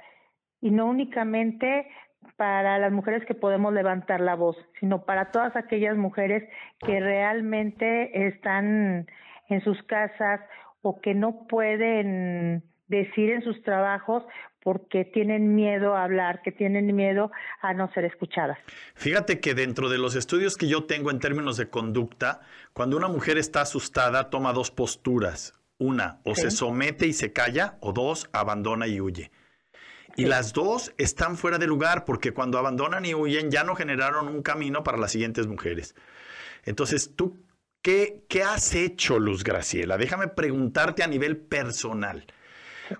[0.60, 1.88] Y no únicamente
[2.36, 6.48] para las mujeres que podemos levantar la voz, sino para todas aquellas mujeres
[6.78, 9.08] que realmente están
[9.48, 10.40] en sus casas
[10.80, 12.62] o que no pueden
[12.92, 14.22] decir en sus trabajos
[14.62, 18.58] porque tienen miedo a hablar, que tienen miedo a no ser escuchadas.
[18.94, 23.08] Fíjate que dentro de los estudios que yo tengo en términos de conducta, cuando una
[23.08, 25.54] mujer está asustada, toma dos posturas.
[25.78, 29.32] Una, o se somete y se calla, o dos, abandona y huye.
[30.14, 34.28] Y las dos están fuera de lugar porque cuando abandonan y huyen ya no generaron
[34.28, 35.96] un camino para las siguientes mujeres.
[36.64, 37.42] Entonces, ¿tú
[37.80, 39.96] qué, qué has hecho, Luz Graciela?
[39.98, 42.26] Déjame preguntarte a nivel personal.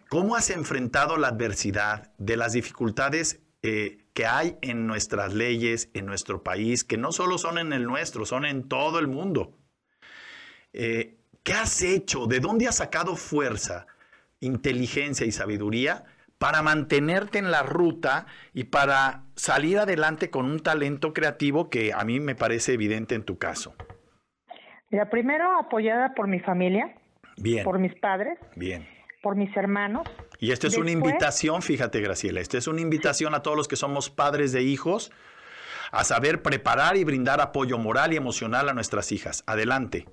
[0.09, 6.07] ¿Cómo has enfrentado la adversidad de las dificultades eh, que hay en nuestras leyes, en
[6.07, 9.57] nuestro país, que no solo son en el nuestro, son en todo el mundo?
[10.73, 12.27] Eh, ¿Qué has hecho?
[12.27, 13.87] ¿De dónde has sacado fuerza,
[14.41, 16.05] inteligencia y sabiduría
[16.39, 22.05] para mantenerte en la ruta y para salir adelante con un talento creativo que a
[22.05, 23.75] mí me parece evidente en tu caso?
[24.91, 26.95] Mira, primero apoyada por mi familia,
[27.37, 27.65] Bien.
[27.65, 28.39] por mis padres.
[28.57, 28.92] Bien
[29.23, 30.07] por mis hermanos.
[30.39, 33.77] Y esto es una invitación, fíjate Graciela, esto es una invitación a todos los que
[33.77, 35.13] somos padres de hijos
[35.93, 39.45] a saber preparar y brindar apoyo moral y emocional a nuestras hijas.
[39.47, 40.09] Adelante.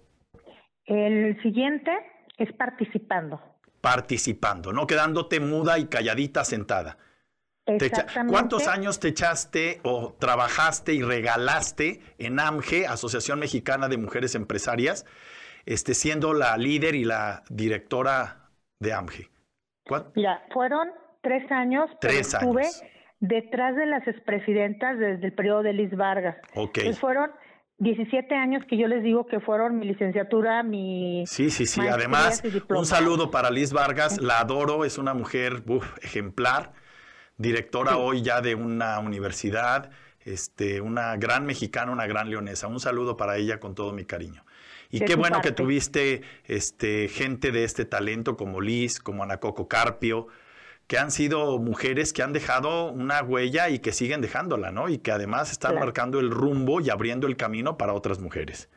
[0.86, 1.92] El siguiente
[2.38, 3.42] es participando.
[3.82, 6.98] Participando, no quedándote muda y calladita sentada.
[7.66, 8.32] Exactamente.
[8.32, 15.06] ¿Cuántos años te echaste o trabajaste y regalaste en AMGE, Asociación Mexicana de Mujeres Empresarias,
[15.66, 18.39] este, siendo la líder y la directora
[18.80, 19.30] de AMGE?
[20.16, 20.90] Mira, fueron
[21.22, 22.68] tres años, tres estuve
[23.20, 26.38] detrás de las expresidentas desde el periodo de Liz Vargas.
[26.56, 26.80] Ok.
[27.00, 27.32] fueron
[27.80, 31.24] 17 años que yo les digo que fueron mi licenciatura, mi...
[31.28, 31.82] Sí, sí, sí.
[31.88, 34.22] Además, un saludo para Liz Vargas.
[34.22, 35.64] La adoro, es una mujer
[36.02, 36.74] ejemplar,
[37.38, 42.68] directora hoy ya de una universidad, este, una gran mexicana, una gran leonesa.
[42.68, 44.44] Un saludo para ella con todo mi cariño.
[44.92, 49.68] Y qué bueno que tuviste este, gente de este talento como Liz, como Ana Coco
[49.68, 50.28] Carpio,
[50.88, 54.90] que han sido mujeres que han dejado una huella y que siguen dejándola, ¿no?
[54.90, 58.72] Y que además están marcando el rumbo y abriendo el camino para otras mujeres.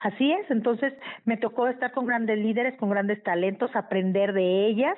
[0.00, 0.92] Así es, entonces
[1.24, 4.96] me tocó estar con grandes líderes, con grandes talentos, aprender de ellas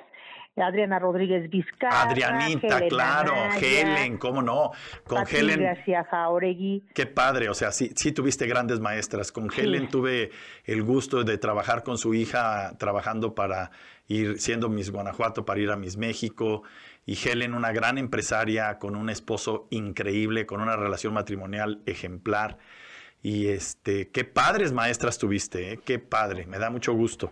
[0.57, 2.01] Adriana Rodríguez Vizcarra.
[2.01, 4.71] Adrianita, claro, Helen, cómo no.
[5.05, 5.59] Con Helen.
[5.59, 6.83] Gracia Jauregui.
[6.93, 9.31] Qué padre, o sea, sí, sí tuviste grandes maestras.
[9.31, 10.31] Con Helen tuve
[10.65, 13.71] el gusto de trabajar con su hija, trabajando para
[14.07, 16.63] ir, siendo Miss Guanajuato, para ir a Miss México.
[17.05, 22.57] Y Helen, una gran empresaria, con un esposo increíble, con una relación matrimonial ejemplar.
[23.23, 25.79] Y este, qué padres maestras tuviste, ¿eh?
[25.83, 27.31] qué padre, me da mucho gusto.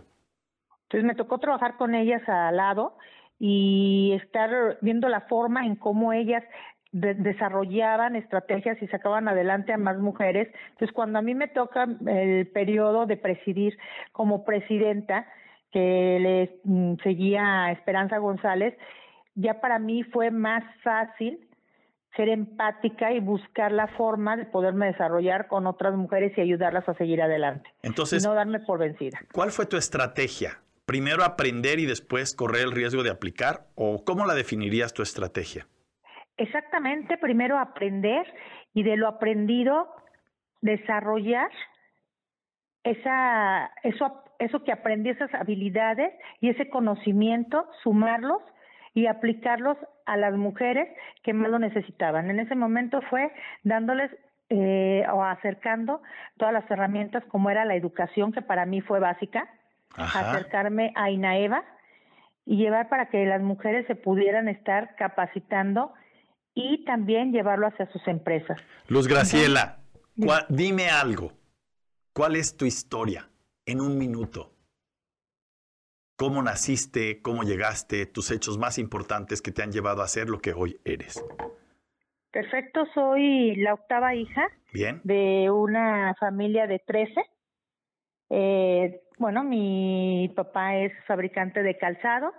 [0.90, 2.98] Entonces me tocó trabajar con ellas al lado
[3.38, 6.42] y estar viendo la forma en cómo ellas
[6.90, 10.48] desarrollaban estrategias y sacaban adelante a más mujeres.
[10.70, 13.78] Entonces, cuando a mí me toca el periodo de presidir
[14.10, 15.28] como presidenta,
[15.70, 18.76] que le mm, seguía a Esperanza González,
[19.36, 21.38] ya para mí fue más fácil
[22.16, 26.94] ser empática y buscar la forma de poderme desarrollar con otras mujeres y ayudarlas a
[26.94, 27.70] seguir adelante.
[27.84, 29.20] Entonces, y no darme por vencida.
[29.32, 30.58] ¿Cuál fue tu estrategia?
[30.90, 33.68] Primero aprender y después correr el riesgo de aplicar?
[33.76, 35.68] ¿O cómo la definirías tu estrategia?
[36.36, 38.26] Exactamente, primero aprender
[38.74, 39.86] y de lo aprendido
[40.62, 41.48] desarrollar
[42.82, 48.42] esa, eso, eso que aprendí, esas habilidades y ese conocimiento, sumarlos
[48.92, 50.88] y aplicarlos a las mujeres
[51.22, 52.30] que más lo necesitaban.
[52.30, 53.30] En ese momento fue
[53.62, 54.10] dándoles
[54.48, 56.02] eh, o acercando
[56.36, 59.48] todas las herramientas como era la educación, que para mí fue básica,
[59.96, 61.64] acercarme a INAEVA
[62.46, 65.92] y llevar para que las mujeres se pudieran estar capacitando
[66.54, 68.60] y también llevarlo hacia sus empresas.
[68.88, 69.78] Luz Graciela,
[70.48, 71.32] dime algo.
[72.12, 73.28] ¿Cuál es tu historia
[73.66, 74.52] en un minuto?
[76.16, 77.22] ¿Cómo naciste?
[77.22, 78.04] ¿Cómo llegaste?
[78.04, 81.24] Tus hechos más importantes que te han llevado a ser lo que hoy eres.
[82.30, 85.00] Perfecto, soy la octava hija Bien.
[85.02, 87.14] de una familia de 13.
[88.30, 92.32] Eh, bueno, mi papá es fabricante de calzado,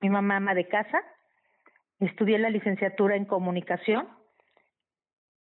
[0.00, 1.02] mi mamá ama de casa,
[1.98, 4.06] estudié la licenciatura en comunicación,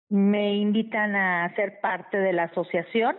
[0.10, 3.16] me invitan a ser parte de la asociación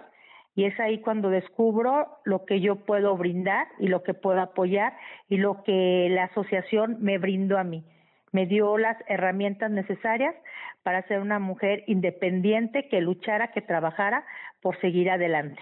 [0.55, 4.97] y es ahí cuando descubro lo que yo puedo brindar y lo que puedo apoyar
[5.29, 7.85] y lo que la asociación me brindó a mí.
[8.31, 10.35] Me dio las herramientas necesarias
[10.83, 14.25] para ser una mujer independiente que luchara, que trabajara
[14.61, 15.61] por seguir adelante.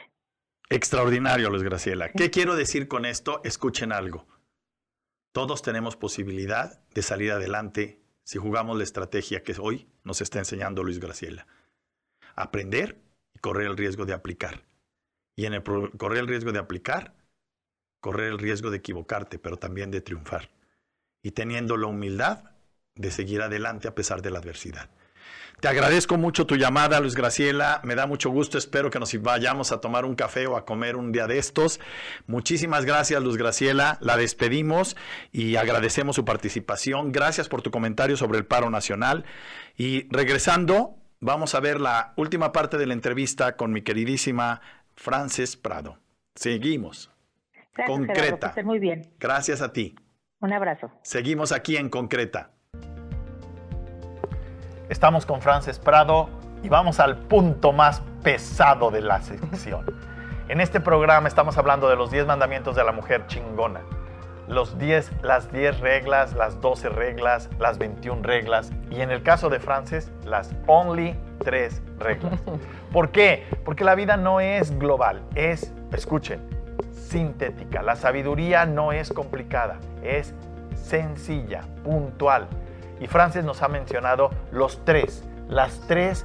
[0.75, 2.09] Extraordinario, Luis Graciela.
[2.09, 3.43] ¿Qué quiero decir con esto?
[3.45, 4.27] Escuchen algo.
[5.33, 10.83] Todos tenemos posibilidad de salir adelante si jugamos la estrategia que hoy nos está enseñando
[10.83, 11.47] Luis Graciela.
[12.37, 13.03] Aprender
[13.35, 14.65] y correr el riesgo de aplicar.
[15.37, 17.17] Y en correr el riesgo de aplicar,
[18.01, 20.49] correr el riesgo de equivocarte, pero también de triunfar.
[21.23, 22.53] Y teniendo la humildad
[22.95, 24.89] de seguir adelante a pesar de la adversidad.
[25.63, 27.81] Te agradezco mucho tu llamada, Luis Graciela.
[27.85, 28.59] Me da mucho gusto.
[28.59, 31.79] Espero que nos vayamos a tomar un café o a comer un día de estos.
[32.27, 33.97] Muchísimas gracias, Luz Graciela.
[34.01, 34.97] La despedimos
[35.31, 37.13] y agradecemos su participación.
[37.13, 39.25] Gracias por tu comentario sobre el paro nacional.
[39.77, 44.61] Y regresando, vamos a ver la última parte de la entrevista con mi queridísima
[44.97, 45.99] Frances Prado.
[46.35, 47.09] Seguimos.
[47.87, 48.53] concreta.
[48.65, 49.13] muy bien.
[49.21, 49.95] Gracias a ti.
[50.41, 50.91] Un abrazo.
[51.05, 52.51] Seguimos aquí en concreta.
[54.93, 56.29] Estamos con Frances Prado
[56.63, 59.87] y vamos al punto más pesado de la sección.
[60.49, 63.81] En este programa estamos hablando de los 10 mandamientos de la mujer chingona.
[64.49, 69.49] Los 10, las 10 reglas, las 12 reglas, las 21 reglas y en el caso
[69.49, 72.39] de Frances, las only 3 reglas.
[72.93, 73.47] ¿Por qué?
[73.65, 76.43] Porque la vida no es global, es, escuchen,
[76.93, 77.81] sintética.
[77.81, 80.35] La sabiduría no es complicada, es
[80.75, 82.47] sencilla, puntual
[83.03, 86.23] y Frances nos ha mencionado los tres, las tres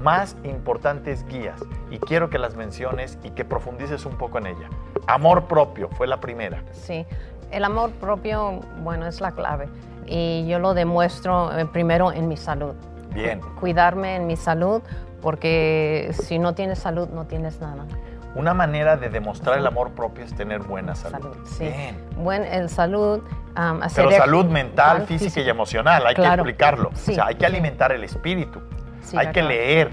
[0.00, 1.60] más importantes guías
[1.90, 4.68] y quiero que las menciones y que profundices un poco en ella.
[5.08, 6.62] Amor propio fue la primera.
[6.70, 7.04] Sí,
[7.50, 9.68] el amor propio, bueno, es la clave
[10.06, 12.74] y yo lo demuestro eh, primero en mi salud.
[13.12, 13.40] Bien.
[13.58, 14.80] Cuidarme en mi salud
[15.20, 17.84] porque si no tienes salud no tienes nada.
[18.34, 21.36] Una manera de demostrar el amor propio es tener buena salud.
[21.44, 21.64] sí.
[21.64, 21.96] Bien.
[22.16, 23.22] Buen, el salud.
[23.94, 26.90] Pero salud mental, física y emocional, hay que explicarlo.
[26.90, 28.62] O sea, hay que alimentar el espíritu.
[29.16, 29.90] hay que leer.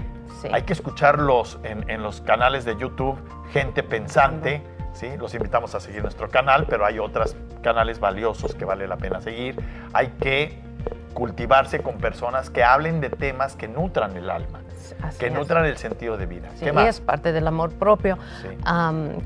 [0.52, 3.18] Hay que escucharlos en, en, los canales de YouTube,
[3.52, 4.62] gente pensante.
[4.94, 5.10] ¿sí?
[5.18, 9.20] Los invitamos a seguir nuestro canal, pero hay otros canales valiosos que vale la pena
[9.20, 9.62] seguir.
[9.92, 10.58] Hay que
[11.12, 14.60] cultivarse con personas que hablen de temas que nutran el alma
[15.18, 16.48] que nutran el sentido de vida.
[16.56, 18.18] Sí, es parte del amor propio.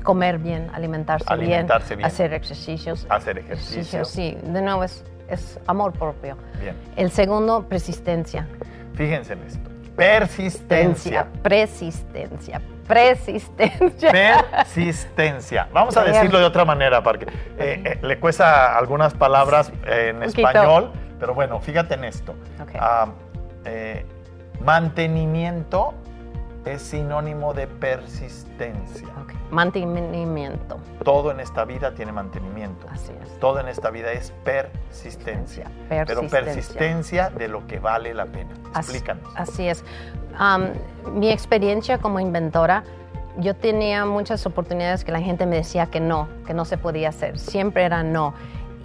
[0.03, 1.67] comer bien, alimentarse, bien,
[2.03, 3.05] hacer ejercicios.
[3.09, 4.09] Hacer ejercicios.
[4.09, 6.37] Sí, de nuevo es, es amor propio.
[6.59, 6.75] Bien.
[6.95, 8.47] El segundo, persistencia.
[8.95, 9.69] Fíjense en esto.
[9.95, 11.27] Persistencia.
[11.41, 12.61] Persistencia.
[12.87, 14.11] Persistencia.
[14.11, 15.67] Persistencia.
[15.73, 17.25] Vamos a decirlo de otra manera, porque
[17.57, 22.35] eh, eh, le cuesta algunas palabras en español, pero bueno, fíjate en esto.
[22.77, 23.07] Ah,
[23.65, 24.05] eh,
[24.65, 25.93] Mantenimiento
[26.65, 29.07] es sinónimo de persistencia.
[29.51, 30.79] Mantenimiento.
[31.03, 32.87] Todo en esta vida tiene mantenimiento.
[32.89, 33.39] Así es.
[33.39, 35.69] Todo en esta vida es persistencia.
[35.87, 38.55] Pero persistencia de lo que vale la pena.
[38.75, 39.31] Explícanos.
[39.35, 39.83] Así, es.
[41.13, 42.83] mi experiencia como inventora,
[43.37, 47.09] yo tenía muchas oportunidades que la gente me decía que no, que no se podía
[47.09, 47.37] hacer.
[47.37, 48.33] Siempre era no.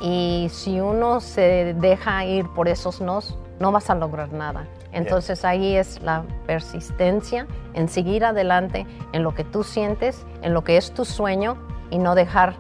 [0.03, 4.67] Y si uno se deja ir por esos nos, no vas a lograr nada.
[4.93, 10.65] Entonces ahí es la persistencia en seguir adelante en lo que tú sientes, en lo
[10.65, 11.57] que es tu sueño
[11.91, 12.55] y no dejar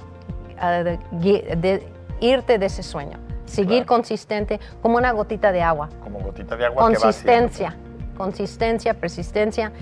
[0.58, 1.82] ah, de,
[2.20, 3.18] irte de ese sueño.
[3.46, 5.88] Seguir consistente como una gotita de agua.
[6.04, 6.82] Como gotita de agua.
[6.82, 7.76] Consistencia,
[8.16, 9.72] consistencia, persistencia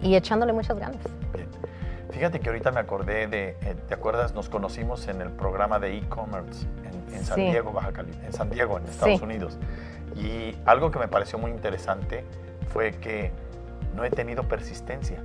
[0.00, 1.00] y echándole muchas ganas.
[2.10, 4.34] Fíjate que ahorita me acordé de, eh, ¿te acuerdas?
[4.34, 6.66] Nos conocimos en el programa de e-commerce
[7.12, 9.58] en, San Diego, Baja California, en San Diego, en Estados Unidos.
[10.16, 12.24] Y algo que me pareció muy interesante
[12.68, 13.32] fue que
[13.94, 15.22] no he tenido persistencia.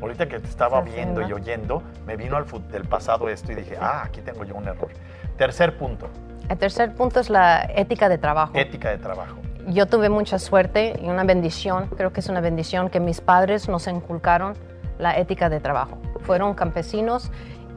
[0.00, 3.76] Ahorita que te estaba viendo y oyendo, me vino al del pasado esto y dije,
[3.80, 4.90] ah, aquí tengo yo un error.
[5.38, 6.08] Tercer punto.
[6.48, 8.52] El tercer punto es la ética de trabajo.
[8.54, 9.36] Ética de trabajo.
[9.68, 13.68] Yo tuve mucha suerte y una bendición, creo que es una bendición que mis padres
[13.68, 14.54] nos inculcaron
[14.98, 15.98] la ética de trabajo.
[16.20, 17.30] Fueron campesinos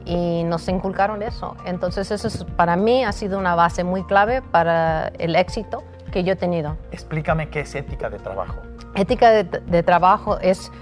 [0.08, 1.54] y nos inculcaron eso.
[1.64, 6.32] Entonces eso para mí ha sido una base muy clave para el éxito que yo
[6.32, 6.76] he tenido.
[6.90, 8.62] Explícame qué es ética de trabajo.
[8.94, 10.72] Ética de, trabajo es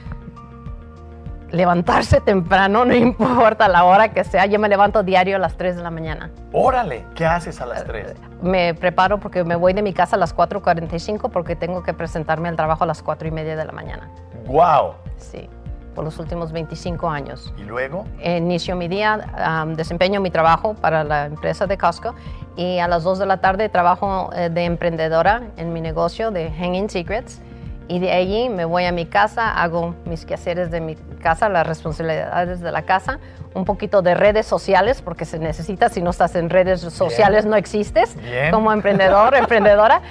[1.51, 4.47] levantarse temprano, no importa la hora que sea.
[4.47, 6.31] Yo me levanto diario a las 3 de la mañana.
[6.53, 8.15] Órale, ¿qué haces a las 3?
[8.43, 12.49] Me preparo porque me voy de mi casa a las 4.45 porque tengo que presentarme
[12.49, 14.09] al trabajo a las 4 y media de la mañana.
[14.47, 14.95] ¡Wow!
[15.17, 15.51] Sí
[15.97, 17.53] por los últimos 25 años.
[17.57, 18.05] ¿Y luego?
[18.23, 22.15] Inicio mi día, desempeño mi trabajo para la empresa de Costco
[22.55, 26.51] y a las 2 de la tarde trabajo eh, de emprendedora en mi negocio de
[26.51, 27.41] Hanging Secrets
[27.89, 31.67] y de allí me voy a mi casa, hago mis quehaceres de mi casa, las
[31.67, 33.19] responsabilidades de la casa,
[33.55, 37.57] un poquito de redes sociales, porque se necesita, si no estás en redes sociales no
[37.57, 38.17] existes
[38.51, 40.03] como emprendedor, emprendedora.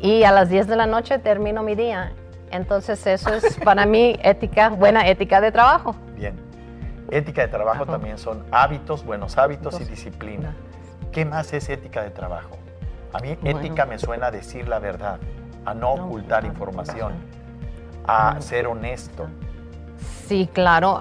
[0.00, 2.12] Y a las 10 de la noche termino mi día.
[2.52, 5.96] Entonces eso es para mí ética, buena ética de trabajo.
[6.14, 6.36] Bien.
[7.10, 10.54] Ética de trabajo también son hábitos, buenos hábitos y disciplina.
[11.10, 12.56] ¿Qué más es ética de trabajo?
[13.12, 15.18] A mí ética me suena a decir la verdad,
[15.64, 17.12] a no, ocultar información,
[18.06, 19.26] a ser honesto.
[20.26, 20.98] Sí, claro.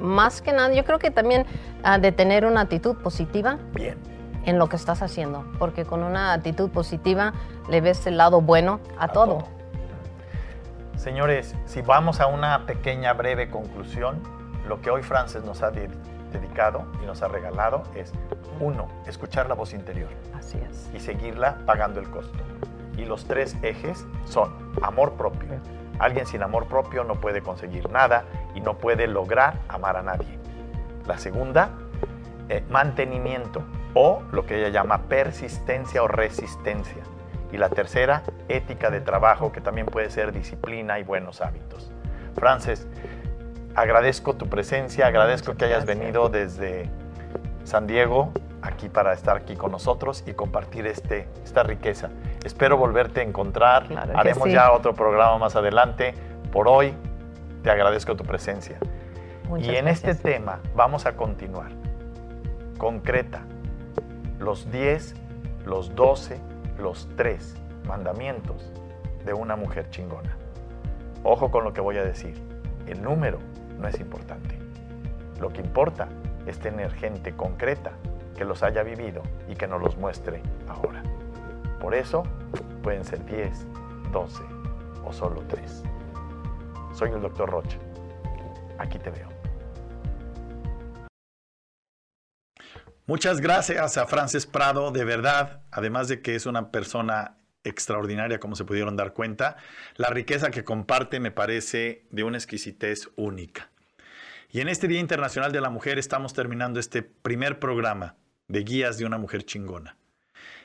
[0.00, 1.44] más que nada, yo creo que también
[1.84, 3.58] uh, de tener una actitud positiva.
[3.72, 3.98] Bien.
[4.46, 7.32] En lo que estás haciendo, porque con una actitud positiva
[7.70, 9.46] le ves el lado bueno a, todo.
[11.04, 14.22] Señores, si vamos a una pequeña breve conclusión,
[14.66, 18.10] lo que hoy Frances nos ha dedicado y nos ha regalado es,
[18.58, 20.08] uno, escuchar la voz interior.
[20.32, 20.90] Así es.
[20.94, 22.38] Y seguirla pagando el costo.
[22.96, 24.50] Y los tres ejes son
[24.80, 25.60] amor propio.
[25.98, 28.24] Alguien sin amor propio no puede conseguir nada
[28.54, 30.38] y no puede lograr amar a nadie.
[31.06, 31.68] La segunda,
[32.48, 37.02] eh, mantenimiento o lo que ella llama persistencia o resistencia.
[37.54, 41.92] Y la tercera, ética de trabajo, que también puede ser disciplina y buenos hábitos.
[42.34, 42.88] Frances,
[43.76, 46.90] agradezco tu presencia, agradezco que hayas venido desde
[47.62, 52.10] San Diego aquí para estar aquí con nosotros y compartir este, esta riqueza.
[52.44, 53.86] Espero volverte a encontrar.
[54.16, 56.12] Haremos ya otro programa más adelante.
[56.50, 56.92] Por hoy
[57.62, 58.80] te agradezco tu presencia.
[59.58, 61.70] y en este tema vamos a continuar.
[62.78, 63.42] Concreta
[64.40, 65.14] los 10,
[65.66, 67.56] los 12, los 3
[67.86, 68.72] mandamientos
[69.24, 70.36] de una mujer chingona.
[71.22, 72.40] Ojo con lo que voy a decir.
[72.86, 73.38] El número
[73.78, 74.58] no es importante.
[75.40, 76.08] Lo que importa
[76.46, 77.92] es tener gente concreta
[78.36, 81.02] que los haya vivido y que nos los muestre ahora.
[81.80, 82.24] Por eso
[82.82, 83.66] pueden ser 10,
[84.12, 84.42] 12
[85.04, 85.82] o solo 3.
[86.92, 87.78] Soy el doctor Rocha.
[88.78, 89.33] Aquí te veo.
[93.06, 98.56] Muchas gracias a Frances Prado, de verdad, además de que es una persona extraordinaria, como
[98.56, 99.58] se pudieron dar cuenta,
[99.96, 103.70] la riqueza que comparte me parece de una exquisitez única.
[104.50, 108.16] Y en este Día Internacional de la Mujer estamos terminando este primer programa
[108.48, 109.98] de guías de una mujer chingona.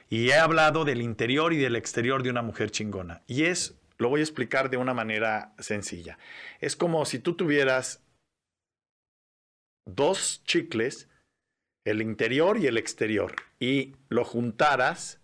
[0.08, 3.22] Y he hablado del interior y del exterior de una mujer chingona.
[3.28, 6.18] Y es, lo voy a explicar de una manera sencilla.
[6.62, 8.02] Es como si tú tuvieras
[9.86, 11.09] dos chicles,
[11.86, 15.22] el interior y el exterior, y lo juntaras,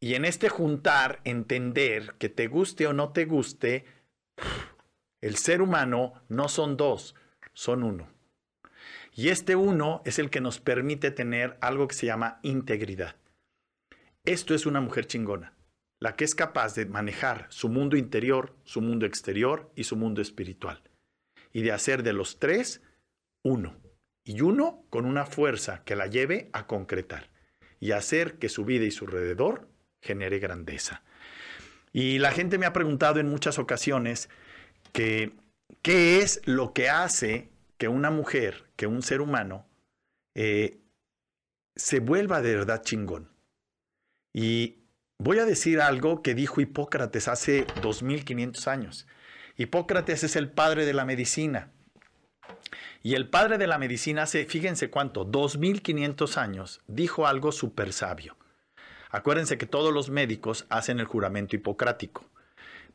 [0.00, 3.84] y en este juntar entender que te guste o no te guste,
[5.20, 7.14] el ser humano no son dos,
[7.52, 8.08] son uno.
[9.14, 13.16] Y este uno es el que nos permite tener algo que se llama integridad.
[14.24, 15.54] Esto es una mujer chingona,
[16.00, 20.22] la que es capaz de manejar su mundo interior, su mundo exterior y su mundo
[20.22, 20.82] espiritual.
[21.52, 22.82] Y de hacer de los tres
[23.44, 23.81] uno.
[24.24, 27.30] Y uno con una fuerza que la lleve a concretar
[27.80, 29.68] y hacer que su vida y su alrededor
[30.00, 31.02] genere grandeza.
[31.92, 34.28] Y la gente me ha preguntado en muchas ocasiones
[34.92, 35.32] que
[35.82, 39.66] qué es lo que hace que una mujer, que un ser humano,
[40.34, 40.78] eh,
[41.74, 43.28] se vuelva de verdad chingón.
[44.32, 44.84] Y
[45.18, 49.06] voy a decir algo que dijo Hipócrates hace 2500 años.
[49.56, 51.72] Hipócrates es el padre de la medicina.
[53.02, 58.36] Y el padre de la medicina hace, fíjense cuánto, 2500 años, dijo algo súper sabio.
[59.10, 62.30] Acuérdense que todos los médicos hacen el juramento hipocrático.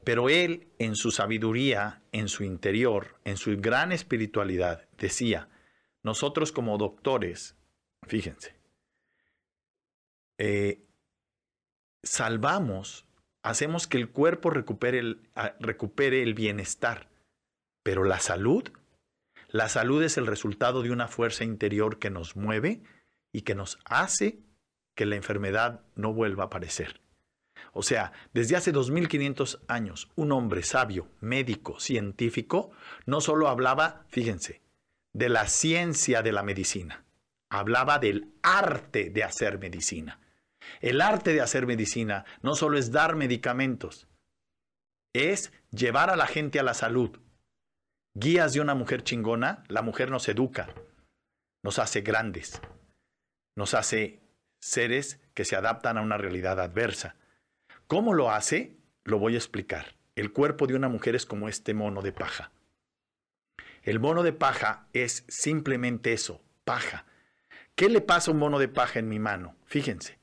[0.04, 5.50] Pero él, en su sabiduría, en su interior, en su gran espiritualidad, decía,
[6.04, 7.56] nosotros como doctores,
[8.08, 8.56] fíjense,
[10.38, 10.86] eh,
[12.04, 13.06] salvamos,
[13.44, 15.30] hacemos que el cuerpo recupere el,
[15.60, 17.10] recupere el bienestar,
[17.84, 18.72] pero la salud,
[19.48, 22.82] la salud es el resultado de una fuerza interior que nos mueve
[23.32, 24.40] y que nos hace
[24.96, 27.02] que la enfermedad no vuelva a aparecer.
[27.72, 32.72] O sea, desde hace 2500 años, un hombre sabio, médico, científico,
[33.06, 34.62] no solo hablaba, fíjense,
[35.14, 37.06] de la ciencia de la medicina,
[37.50, 40.20] hablaba del arte de hacer medicina.
[40.82, 44.08] El arte de hacer medicina no solo es dar medicamentos,
[45.14, 47.18] es llevar a la gente a la salud.
[48.20, 50.74] Guías de una mujer chingona, la mujer nos educa,
[51.62, 52.60] nos hace grandes,
[53.56, 54.24] nos hace
[54.60, 57.16] seres que se adaptan a una realidad adversa.
[57.86, 58.76] ¿Cómo lo hace?
[59.04, 59.98] Lo voy a explicar.
[60.16, 62.52] El cuerpo de una mujer es como este mono de paja.
[63.84, 67.06] El mono de paja es simplemente eso, paja.
[67.76, 69.56] ¿Qué le pasa a un mono de paja en mi mano?
[69.66, 70.18] Fíjense.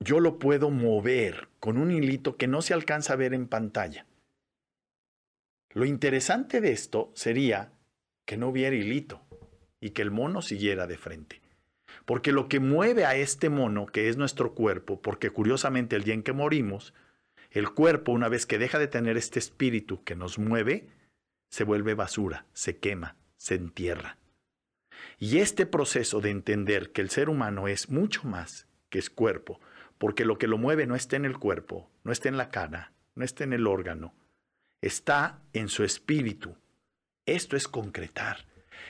[0.00, 4.07] Yo lo puedo mover con un hilito que no se alcanza a ver en pantalla.
[5.78, 7.70] Lo interesante de esto sería
[8.26, 9.22] que no hubiera hilito
[9.78, 11.40] y que el mono siguiera de frente.
[12.04, 16.14] Porque lo que mueve a este mono, que es nuestro cuerpo, porque curiosamente el día
[16.14, 16.94] en que morimos,
[17.52, 20.88] el cuerpo, una vez que deja de tener este espíritu que nos mueve,
[21.48, 24.18] se vuelve basura, se quema, se entierra.
[25.20, 29.60] Y este proceso de entender que el ser humano es mucho más que es cuerpo,
[29.96, 32.94] porque lo que lo mueve no está en el cuerpo, no está en la cara,
[33.14, 34.12] no está en el órgano,
[34.80, 36.56] está en su espíritu.
[37.26, 38.46] Esto es concretar.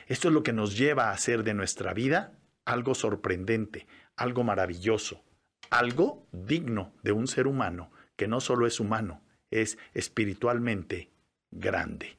[0.06, 3.86] Esto es lo que nos lleva a hacer de nuestra vida algo sorprendente,
[4.16, 5.24] algo maravilloso,
[5.70, 11.10] algo digno de un ser humano que no solo es humano, es espiritualmente
[11.50, 12.18] grande.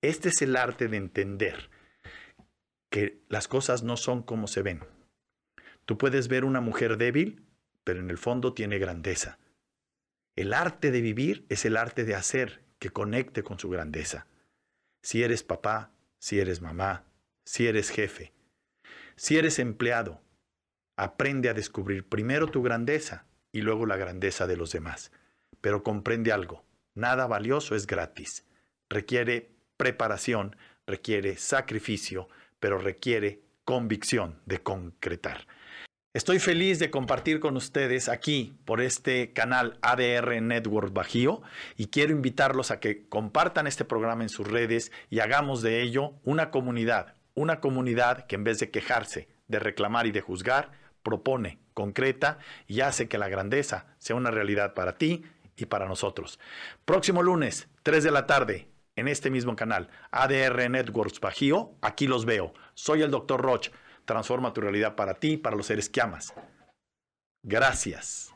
[0.00, 1.70] Este es el arte de entender
[2.88, 4.80] que las cosas no son como se ven.
[5.84, 7.44] Tú puedes ver una mujer débil,
[7.84, 9.38] pero en el fondo tiene grandeza.
[10.36, 14.26] El arte de vivir es el arte de hacer que conecte con su grandeza.
[15.02, 17.04] Si eres papá, si eres mamá,
[17.44, 18.32] si eres jefe,
[19.16, 20.20] si eres empleado,
[20.96, 25.12] aprende a descubrir primero tu grandeza y luego la grandeza de los demás.
[25.60, 26.64] Pero comprende algo,
[26.94, 28.44] nada valioso es gratis.
[28.88, 30.56] Requiere preparación,
[30.86, 32.28] requiere sacrificio,
[32.60, 35.46] pero requiere convicción de concretar.
[36.18, 41.42] Estoy feliz de compartir con ustedes aquí por este canal ADR Network Bajío
[41.76, 46.14] y quiero invitarlos a que compartan este programa en sus redes y hagamos de ello
[46.24, 50.72] una comunidad, una comunidad que en vez de quejarse, de reclamar y de juzgar,
[51.04, 55.22] propone, concreta y hace que la grandeza sea una realidad para ti
[55.56, 56.40] y para nosotros.
[56.84, 58.66] Próximo lunes, 3 de la tarde,
[58.96, 62.54] en este mismo canal, ADR Networks Bajío, aquí los veo.
[62.74, 63.40] Soy el Dr.
[63.40, 63.70] Roch.
[64.08, 66.32] Transforma tu realidad para ti y para los seres que amas.
[67.42, 68.34] Gracias.